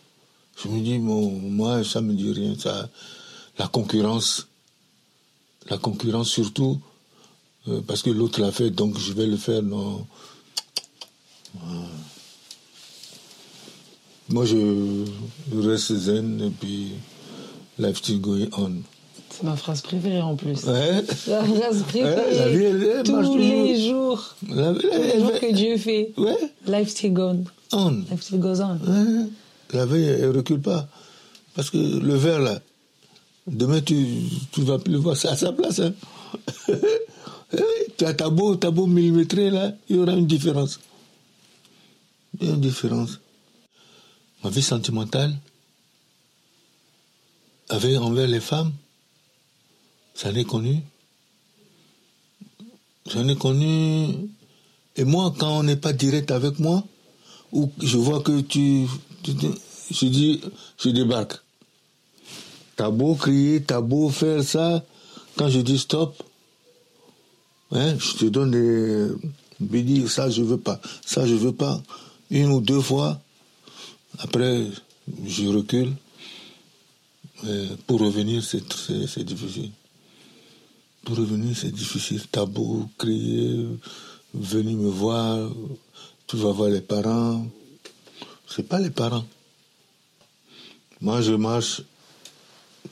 [0.62, 2.90] Je me dis, moi, ça me dit rien, ça.
[3.58, 4.48] La concurrence,
[5.70, 6.80] la concurrence surtout,
[7.68, 9.62] euh, parce que l'autre l'a fait, donc je vais le faire.
[9.62, 10.06] Non.
[14.30, 15.06] Moi, je,
[15.54, 16.92] reste zen et puis
[17.80, 18.84] life still going on.
[19.30, 20.64] C'est ma phrase préférée en plus.
[20.66, 21.04] Ouais.
[21.28, 22.36] La phrase préférée.
[22.36, 24.36] la vie, elle, tous les jours.
[24.50, 26.12] La, tous les jours que Dieu fait.
[26.18, 26.38] Ouais.
[26.68, 28.04] Life still goes on.
[28.12, 28.78] Life still goes on.
[28.86, 29.28] Ouais.
[29.74, 30.88] La vie, elle ne recule pas.
[31.56, 32.60] Parce que le verre, là,
[33.48, 33.96] demain, tu
[34.58, 35.16] ne vas plus le voir.
[35.16, 35.80] C'est à sa place.
[35.80, 35.94] Hein.
[37.98, 40.80] tu as ta beau, ta beau millimétré, là, il y aura une différence.
[42.40, 43.20] Il y a une différence.
[44.44, 45.34] Ma vie sentimentale,
[47.74, 48.72] envers les femmes,
[50.22, 50.82] j'en ai connu.
[53.08, 54.30] J'en ai connu.
[54.96, 56.84] Et moi, quand on n'est pas direct avec moi,
[57.52, 58.88] ou je vois que tu,
[59.26, 60.42] je dis,
[60.78, 61.40] je débarque.
[62.76, 64.84] T'as beau crier, t'as beau faire ça,
[65.36, 66.22] quand je dis stop,
[67.72, 71.82] hein, je te donne des, dis ça je veux pas, ça je veux pas,
[72.30, 73.22] une ou deux fois,
[74.20, 74.68] après
[75.26, 75.94] je recule.
[77.88, 79.72] Pour revenir, c'est difficile.
[81.04, 82.22] Pour revenir, c'est difficile.
[82.32, 83.68] T'as beau crier,
[84.34, 85.50] venir me voir,
[86.28, 87.46] tu vas voir les parents.
[88.48, 89.26] C'est pas les parents.
[91.00, 91.82] Moi, je marche.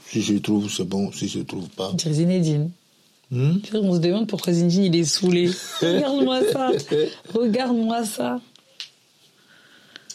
[0.08, 1.12] Si je trouve, c'est bon.
[1.12, 1.94] Si je trouve pas.
[2.00, 2.72] C'est Zinedine.
[3.30, 3.58] Hmm?
[3.74, 5.52] On se demande pourquoi Zinedine, il est saoulé.
[5.82, 6.72] Regarde-moi ça.
[7.34, 8.42] Regarde-moi ça.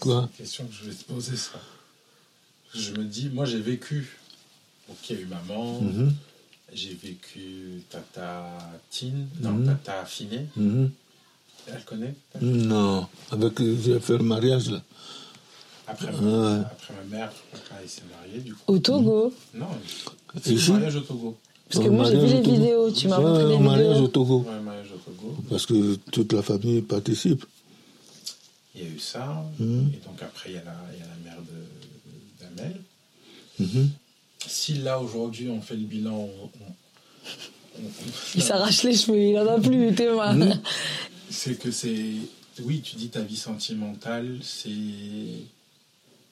[0.00, 0.22] Quoi?
[0.22, 1.60] La question que je vais te poser, ça.
[2.74, 4.18] Je me dis, moi, j'ai vécu.
[4.88, 5.80] Donc, il y a eu maman.
[5.80, 6.10] Mm-hmm.
[6.72, 8.46] J'ai vécu Tata
[8.90, 9.28] Tine.
[9.40, 9.66] Non, mm-hmm.
[9.66, 10.46] Tata Finet.
[10.58, 10.88] Mm-hmm.
[11.68, 13.06] Elle connaît Non.
[13.30, 14.82] Avec, j'ai fait le mariage, là.
[15.86, 18.60] Après, ma, après ma mère, quand elle s'est mariée, du coup.
[18.66, 19.32] Au Togo?
[19.54, 19.66] Non,
[20.42, 21.36] c'est le mariage au Togo.
[21.68, 24.04] Parce que moi j'ai vu les vidéos, tu m'as montré les mariage vidéos.
[24.04, 24.46] Au Togo.
[24.48, 25.36] Ouais, mariage au Togo.
[25.50, 27.44] Parce que toute la famille participe.
[28.74, 29.92] Il y a eu ça, mhm.
[29.94, 31.42] et donc après il y a la, il y a la mère
[32.40, 32.80] d'Amel.
[33.60, 33.90] Mhm.
[34.46, 36.28] Si là aujourd'hui on fait le bilan,
[38.34, 40.34] il s'arrache les cheveux, il en a plus, Théma.
[41.30, 42.12] C'est que c'est.
[42.62, 44.70] Oui, tu dis ta vie sentimentale, c'est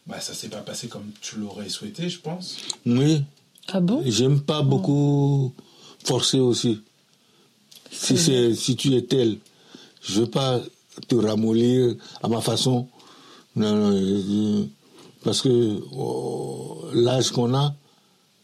[0.06, 2.56] bah, ça s'est pas passé comme tu l'aurais souhaité, je pense.
[2.86, 3.22] Oui.
[3.68, 4.02] Ah bon?
[4.04, 5.52] J'aime pas beaucoup
[6.04, 6.80] forcer aussi.
[7.90, 9.38] Si, c'est, si tu es tel,
[10.02, 10.60] je veux pas
[11.08, 12.88] te ramollir à ma façon.
[13.54, 14.68] Non, non,
[15.22, 17.74] parce que oh, l'âge qu'on a,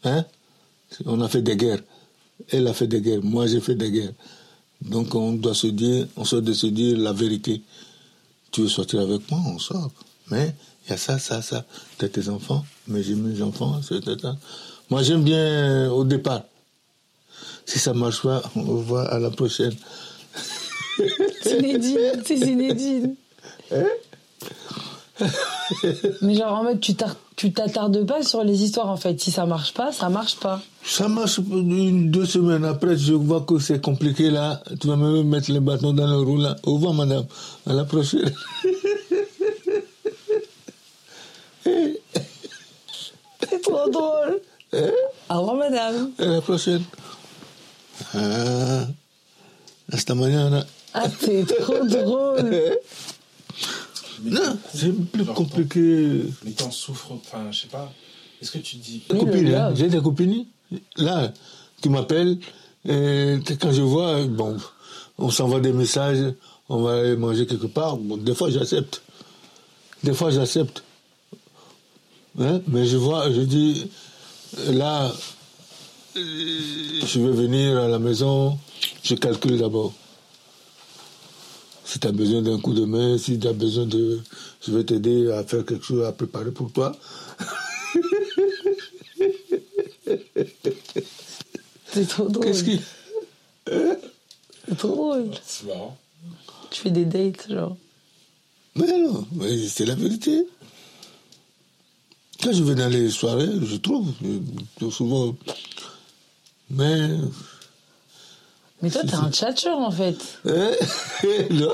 [0.03, 0.25] hein,
[1.05, 1.81] on a fait des guerres.
[2.49, 4.13] Elle a fait des guerres, moi j'ai fait des guerres.
[4.81, 7.61] Donc on doit se dire, on doit se dire la vérité.
[8.51, 9.91] Tu veux sortir avec moi, on sort.
[10.31, 10.53] Mais
[10.85, 11.65] il y a ça, ça, ça.
[11.97, 13.79] Tu as tes enfants, mais j'ai mes enfants.
[14.89, 16.43] Moi, j'aime bien euh, au départ.
[17.65, 19.75] Si ça marche pas, on voit à la prochaine.
[20.97, 23.15] C'est Zinedine, c'est Zinedine.
[23.71, 23.85] Hein?
[26.21, 29.19] mais genre en mode tu t'attardes pas sur les histoires en fait.
[29.19, 30.61] Si ça marche pas, ça marche pas.
[30.83, 34.61] Ça marche une deux semaines après, je vois que c'est compliqué là.
[34.79, 36.55] Tu vas me mettre les bâtons dans le roue là.
[36.63, 37.25] Au revoir madame.
[37.67, 38.33] À la prochaine.
[43.49, 44.41] C'est trop drôle.
[44.73, 44.91] Hein?
[45.29, 46.11] Au revoir, madame.
[46.19, 46.83] À la prochaine.
[48.13, 48.87] Ah,
[49.91, 50.65] hasta mañana.
[50.93, 52.77] Ah, c'est trop drôle.
[54.23, 56.23] non, c'est plus compliqué.
[56.45, 57.91] Mais t'en souffres, enfin, je sais pas.
[58.41, 59.01] Est-ce que tu dis.
[59.07, 60.45] Copine, hein, j'ai des copines,
[60.97, 61.31] là,
[61.81, 62.37] qui m'appellent.
[62.85, 64.57] Quand je vois, bon,
[65.17, 66.33] on s'envoie des messages,
[66.69, 67.97] on va aller manger quelque part.
[67.97, 69.01] des fois, j'accepte.
[70.03, 70.83] Des fois, j'accepte.
[72.39, 72.61] Hein?
[72.67, 73.87] Mais je vois, je dis,
[74.67, 75.11] là,
[76.15, 78.57] je vais venir à la maison,
[79.03, 79.93] je calcule d'abord.
[81.89, 84.19] Si tu as besoin d'un coup de main, si tu as besoin de.
[84.61, 86.91] Je vais t'aider à faire quelque chose, à préparer pour toi.
[91.91, 92.45] C'est trop drôle.
[92.45, 92.79] Qu'est-ce qui.
[93.67, 95.31] C'est trop drôle.
[95.43, 95.97] C'est marrant.
[96.69, 97.75] Tu fais des dates, genre.
[98.75, 100.45] Mais non, mais c'est la vérité.
[102.43, 104.13] Quand je vais dans les soirées, je trouve,
[104.79, 105.35] je- souvent.
[106.69, 107.17] Mais.
[108.81, 110.15] Mais toi, t'es un tchatcheur, en fait.
[110.47, 110.71] Hein?
[111.51, 111.71] non,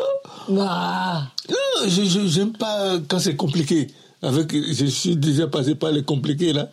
[0.49, 1.23] Bah.
[1.49, 3.87] non, je j'aime pas quand c'est compliqué.
[4.21, 6.69] Avec, je suis déjà passé par les compliqués là.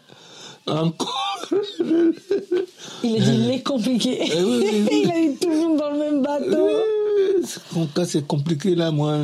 [0.67, 1.47] Encore.
[3.05, 4.21] Il a dit les compliqués.
[4.23, 5.03] Eh oui, oui, oui.
[5.05, 6.69] Il a eu tout le monde dans le même bateau.
[6.69, 9.19] Euh, Quand c'est compliqué là, moi.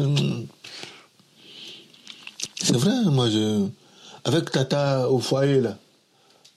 [2.60, 3.66] C'est vrai, moi je.
[4.24, 5.78] Avec Tata au foyer là,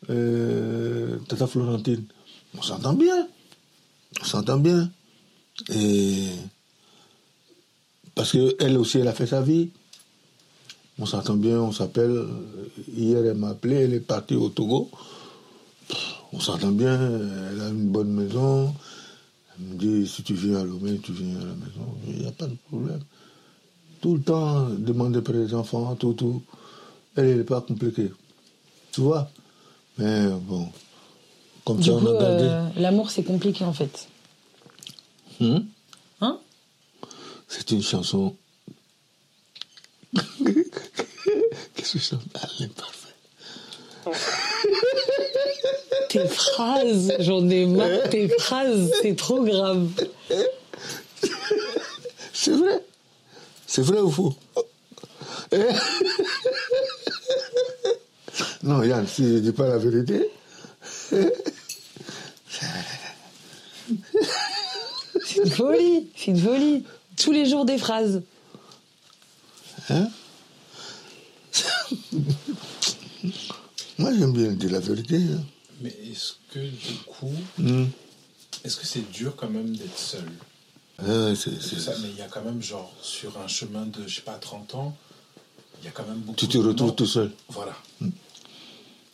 [0.10, 2.04] euh, Tata Florentine,
[2.58, 3.28] on s'entend bien.
[4.22, 4.90] On s'entend bien.
[5.70, 6.28] Et.
[8.16, 9.70] Parce qu'elle aussi, elle a fait sa vie.
[11.00, 12.26] On s'entend bien, on s'appelle.
[12.96, 14.90] Hier, elle m'a appelé, elle est partie au Togo.
[16.34, 16.94] On s'entend bien,
[17.52, 18.74] elle a une bonne maison.
[19.58, 21.98] Elle me dit, si tu viens à Lomé, tu viens à la maison.
[22.08, 23.02] Il n'y a pas de problème.
[24.02, 26.42] Tout le temps, demander pour les enfants, tout, tout.
[27.16, 28.12] Elle, n'est pas compliquée.
[28.92, 29.30] Tu vois?
[29.98, 30.68] Mais bon,
[31.66, 32.44] comme Du ça, coup, on a gardé.
[32.44, 34.08] euh, l'amour, c'est compliqué, en fait.
[35.42, 35.66] Hum
[36.22, 36.40] Hein?
[37.48, 38.36] C'est une chanson.
[40.14, 42.22] Qu'est-ce que je chante?
[42.36, 43.16] Ah, elle est parfaite.
[46.10, 48.08] Tes phrases, j'en ai marre.
[48.12, 49.90] Tes phrases, c'est trop grave.
[52.34, 52.84] C'est vrai.
[53.68, 54.34] C'est vrai ou faux?
[58.64, 60.30] Non, Yann, si je ne dis pas la vérité,
[65.36, 66.08] C'est une folie.
[66.16, 66.84] C'est une folie.
[67.18, 68.22] Tous les jours des phrases.
[69.90, 70.10] hein
[73.98, 75.18] Moi, j'aime bien dire la vérité.
[75.18, 75.44] hein.
[75.82, 77.90] Mais est-ce que du coup, Hum.
[78.64, 80.30] est-ce que c'est dur quand même d'être seul?
[81.02, 84.06] Ouais, c'est- C'est ça, mais il y a quand même genre sur un chemin de
[84.08, 84.96] je sais pas 30 ans,
[85.82, 86.38] il y a quand même beaucoup.
[86.38, 87.32] Tu te retrouves tout seul.
[87.50, 87.76] Voilà.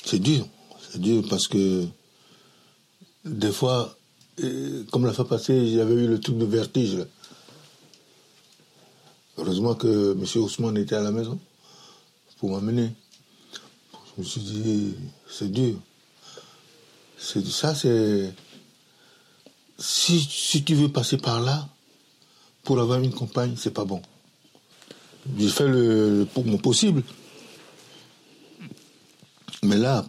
[0.05, 0.45] C'est dur.
[0.91, 1.85] C'est dur parce que
[3.25, 3.96] des fois,
[4.91, 6.97] comme la fois passée, j'avais eu le truc de vertige.
[9.37, 10.41] Heureusement que M.
[10.41, 11.39] Ousmane était à la maison
[12.37, 12.91] pour m'amener.
[14.15, 14.95] Je me suis dit,
[15.29, 15.75] c'est dur.
[17.17, 18.33] C'est ça, c'est.
[19.79, 21.67] Si, si tu veux passer par là,
[22.63, 24.01] pour avoir une compagne, c'est pas bon.
[25.37, 27.03] J'ai fait le, pour mon possible.
[29.63, 30.05] Mais là,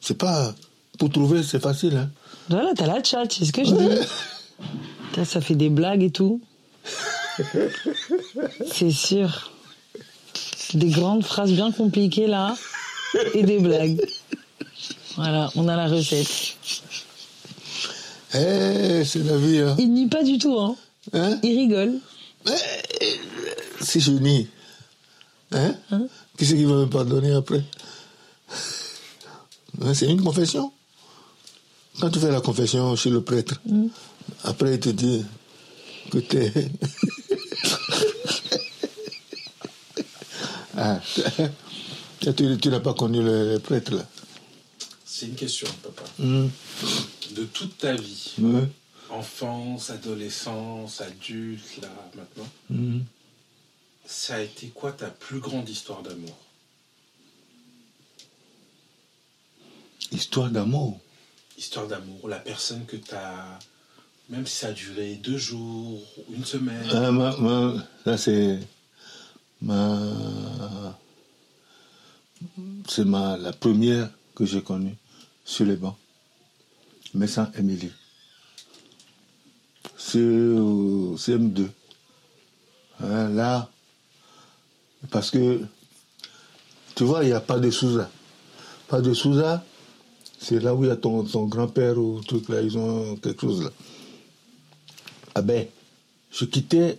[0.00, 0.54] c'est pas.
[0.98, 1.96] Pour trouver, c'est facile.
[1.96, 2.10] Hein.
[2.48, 4.06] Voilà, t'as la chat, c'est ce que je dis.
[5.10, 6.40] Putain, Ça fait des blagues et tout.
[8.72, 9.52] C'est sûr.
[10.74, 12.56] Des grandes phrases bien compliquées là.
[13.34, 14.00] Et des blagues.
[15.16, 16.56] Voilà, on a la recette.
[18.34, 19.58] Eh, c'est la vie.
[19.58, 19.74] Hein.
[19.78, 20.76] Il nie pas du tout, hein.
[21.12, 21.38] Hein?
[21.42, 21.94] Il rigole.
[23.80, 24.48] Si je nie,
[25.52, 25.74] hein?
[26.36, 27.62] qui c'est qui va me pardonner après?
[29.80, 30.72] Hein, C'est une confession.
[32.00, 33.60] Quand tu fais la confession chez le prêtre,
[34.44, 35.24] après il te dit
[36.10, 36.52] que t'es.
[40.76, 41.00] ah,
[42.20, 44.06] tu, tu n'as pas connu le, le prêtre là.
[45.04, 46.04] C'est une question, papa.
[46.20, 46.48] Hum,
[47.34, 48.36] De toute ta vie,
[49.10, 53.02] enfance, adolescence, adulte, là, maintenant, hum.
[54.06, 56.36] ça a été quoi ta plus grande histoire d'amour?
[60.12, 61.00] Histoire d'amour?
[61.58, 63.58] Histoire d'amour, la personne que tu as.
[64.30, 66.00] Même si ça a duré deux jours,
[66.32, 66.86] une semaine.
[67.12, 68.58] Ma, ma- ça c'est
[69.60, 70.96] ma
[72.86, 74.94] c'est ma la première que j'ai connue
[75.44, 75.96] sur les bancs
[77.14, 77.90] mais sans Émilie
[79.96, 81.66] c'est au CM2
[83.00, 83.68] Hein, là
[85.10, 85.60] parce que
[86.94, 88.08] tu vois il n'y a pas de Souza
[88.88, 89.64] pas de Souza
[90.40, 93.64] c'est là où il y a ton, grand-père ou truc là ils ont quelque chose
[93.64, 93.70] là
[95.34, 95.66] ah ben,
[96.32, 96.98] je quittais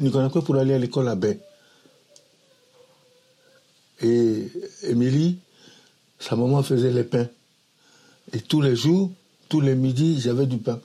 [0.00, 1.34] Nicolas pour aller à l'école à Bain.
[4.00, 4.48] Et
[4.84, 5.36] Émilie,
[6.18, 7.28] sa maman faisait les pains.
[8.32, 9.10] Et tous les jours,
[9.50, 10.80] tous les midis, j'avais du pain.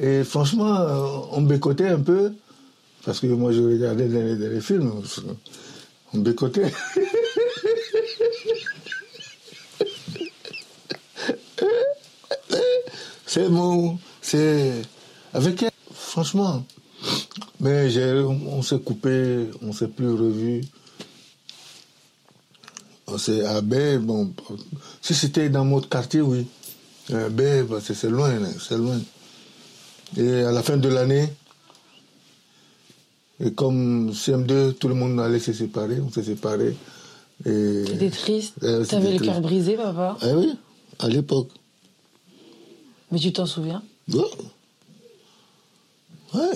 [0.00, 2.32] Et franchement, euh, on bécotait un peu,
[3.04, 4.90] parce que moi je regardais dans les, films,
[6.12, 6.72] on bécotait.
[13.34, 13.98] c'est mon.
[14.22, 14.82] C'est.
[15.32, 16.64] Avec elle, franchement.
[17.58, 17.88] Mais
[18.26, 20.60] on s'est coupé, on s'est plus revu.
[23.18, 24.32] C'est à B, bon.
[25.02, 26.46] Si c'était dans notre quartier, oui.
[27.10, 28.30] B, bah, c'est loin,
[28.60, 29.00] c'est loin.
[30.16, 31.28] Et à la fin de l'année,
[33.40, 36.76] et comme CM2, tout le monde allait se séparer, on s'est séparés.
[37.44, 38.54] C'était triste.
[38.62, 40.52] Euh, T'avais le cœur brisé, papa Eh oui,
[41.00, 41.50] à l'époque.
[43.14, 43.80] Mais tu t'en souviens
[44.12, 44.24] Ouais.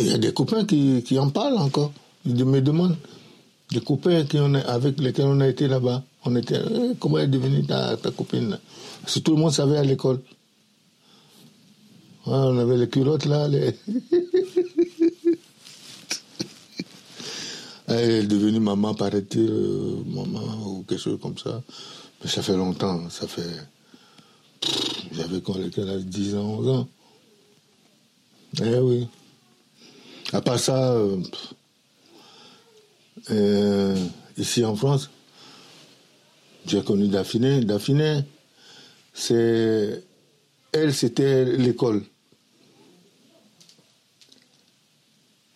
[0.00, 1.92] il y a des copains qui, en parlent encore.
[2.26, 2.96] Ils me demandent.
[3.70, 6.02] Des copains qui avec lesquels on a été là-bas.
[6.24, 8.58] On était, eh, comment est devenue ta, ta copine
[9.02, 10.20] Parce que tout le monde savait à l'école
[12.26, 13.48] on avait les culottes là.
[17.90, 21.62] Elle est devenue maman, paraît-il, euh, maman ou quelque chose comme ça.
[22.22, 23.48] Mais ça fait longtemps, ça fait.
[25.18, 26.88] J'avais quand elle a 10 ans, 11 ans.
[28.62, 29.08] Eh oui.
[30.32, 31.20] À part ça, euh,
[33.32, 33.96] euh,
[34.36, 35.10] ici en France,
[36.66, 37.64] j'ai connu Daphné.
[37.64, 38.20] Daphné,
[39.12, 40.04] c'est.
[40.70, 42.04] Elle, c'était l'école.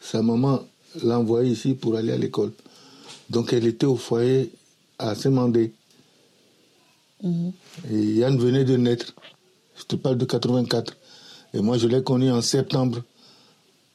[0.00, 0.66] Sa maman
[1.04, 2.52] l'a envoyée ici pour aller à l'école.
[3.30, 4.50] Donc elle était au foyer
[4.98, 5.72] à Semandé.
[7.22, 7.52] Mhm.
[7.92, 9.14] Et Yann venait de naître.
[9.82, 10.96] Je te parle de 84.
[11.54, 13.02] Et moi, je l'ai connu en septembre.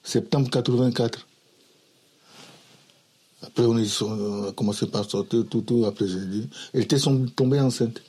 [0.03, 1.25] Septembre 84.
[3.41, 5.85] Après, on, a commencé par sortir tout, tout.
[5.85, 6.49] Après, j'ai dit.
[6.73, 6.99] Elle était
[7.35, 8.01] tombée enceinte.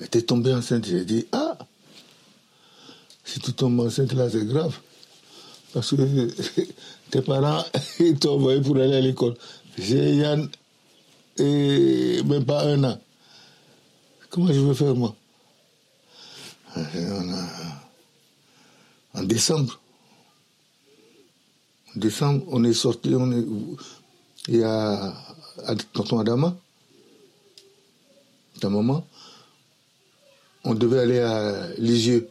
[0.00, 0.84] Elle était tombée enceinte.
[0.84, 1.56] J'ai dit, ah,
[3.24, 4.76] si tu tombes enceinte là, c'est grave.
[5.72, 6.28] Parce que
[7.10, 7.64] tes parents,
[8.00, 9.36] ils t'ont envoyé pour aller à l'école.
[9.78, 10.48] J'ai Yann
[11.38, 13.00] et même pas un an.
[14.28, 15.14] Comment je vais faire moi?
[19.14, 19.80] En décembre.
[21.94, 23.44] En décembre, on est sorti, on est,
[24.48, 25.14] il y a
[25.92, 26.56] tonton Adama,
[28.60, 29.06] ta maman,
[30.64, 32.28] on devait aller à Lisieux,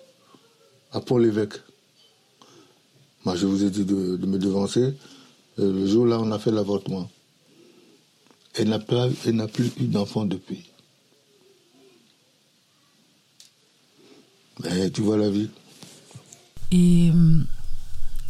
[0.91, 1.53] à Pont-l'Évêque.
[3.23, 4.95] Moi, je vous ai dit de, me devancer.
[5.57, 7.09] le jour-là, on a fait l'avortement.
[8.55, 8.79] Elle n'a
[9.47, 10.70] plus eu d'enfant depuis.
[14.64, 15.49] Mais tu vois la vie.
[16.72, 17.45] Et hum,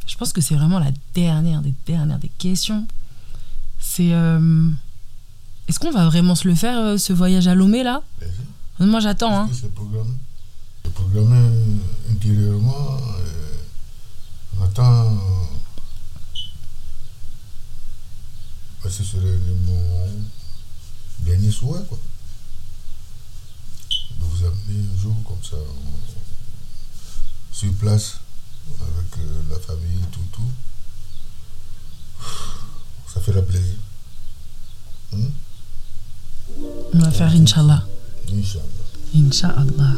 [0.07, 2.87] je pense que c'est vraiment la dernière des dernières des questions.
[3.79, 4.77] C'est hum,
[5.67, 8.03] est-ce qu'on va vraiment se le faire euh, ce voyage à Lomé là?
[8.79, 9.35] Moi j'attends.
[9.41, 9.49] Hein.
[9.53, 10.11] C'est programmé,
[10.93, 11.37] programmé
[12.09, 12.97] intérieurement.
[14.63, 15.17] Attends.
[18.83, 20.07] Bah, ce serait mon
[21.19, 21.99] dernier souhait, quoi.
[24.19, 25.57] De vous amener un jour comme ça,
[27.61, 28.17] sur place,
[28.81, 30.51] avec euh, la famille, tout, tout.
[33.13, 33.75] Ça fait plaisir.
[35.11, 35.29] Hmm?
[36.93, 37.85] On va faire Inch'Allah.
[38.33, 38.65] Inch'Allah.
[39.15, 39.95] Inch'Allah.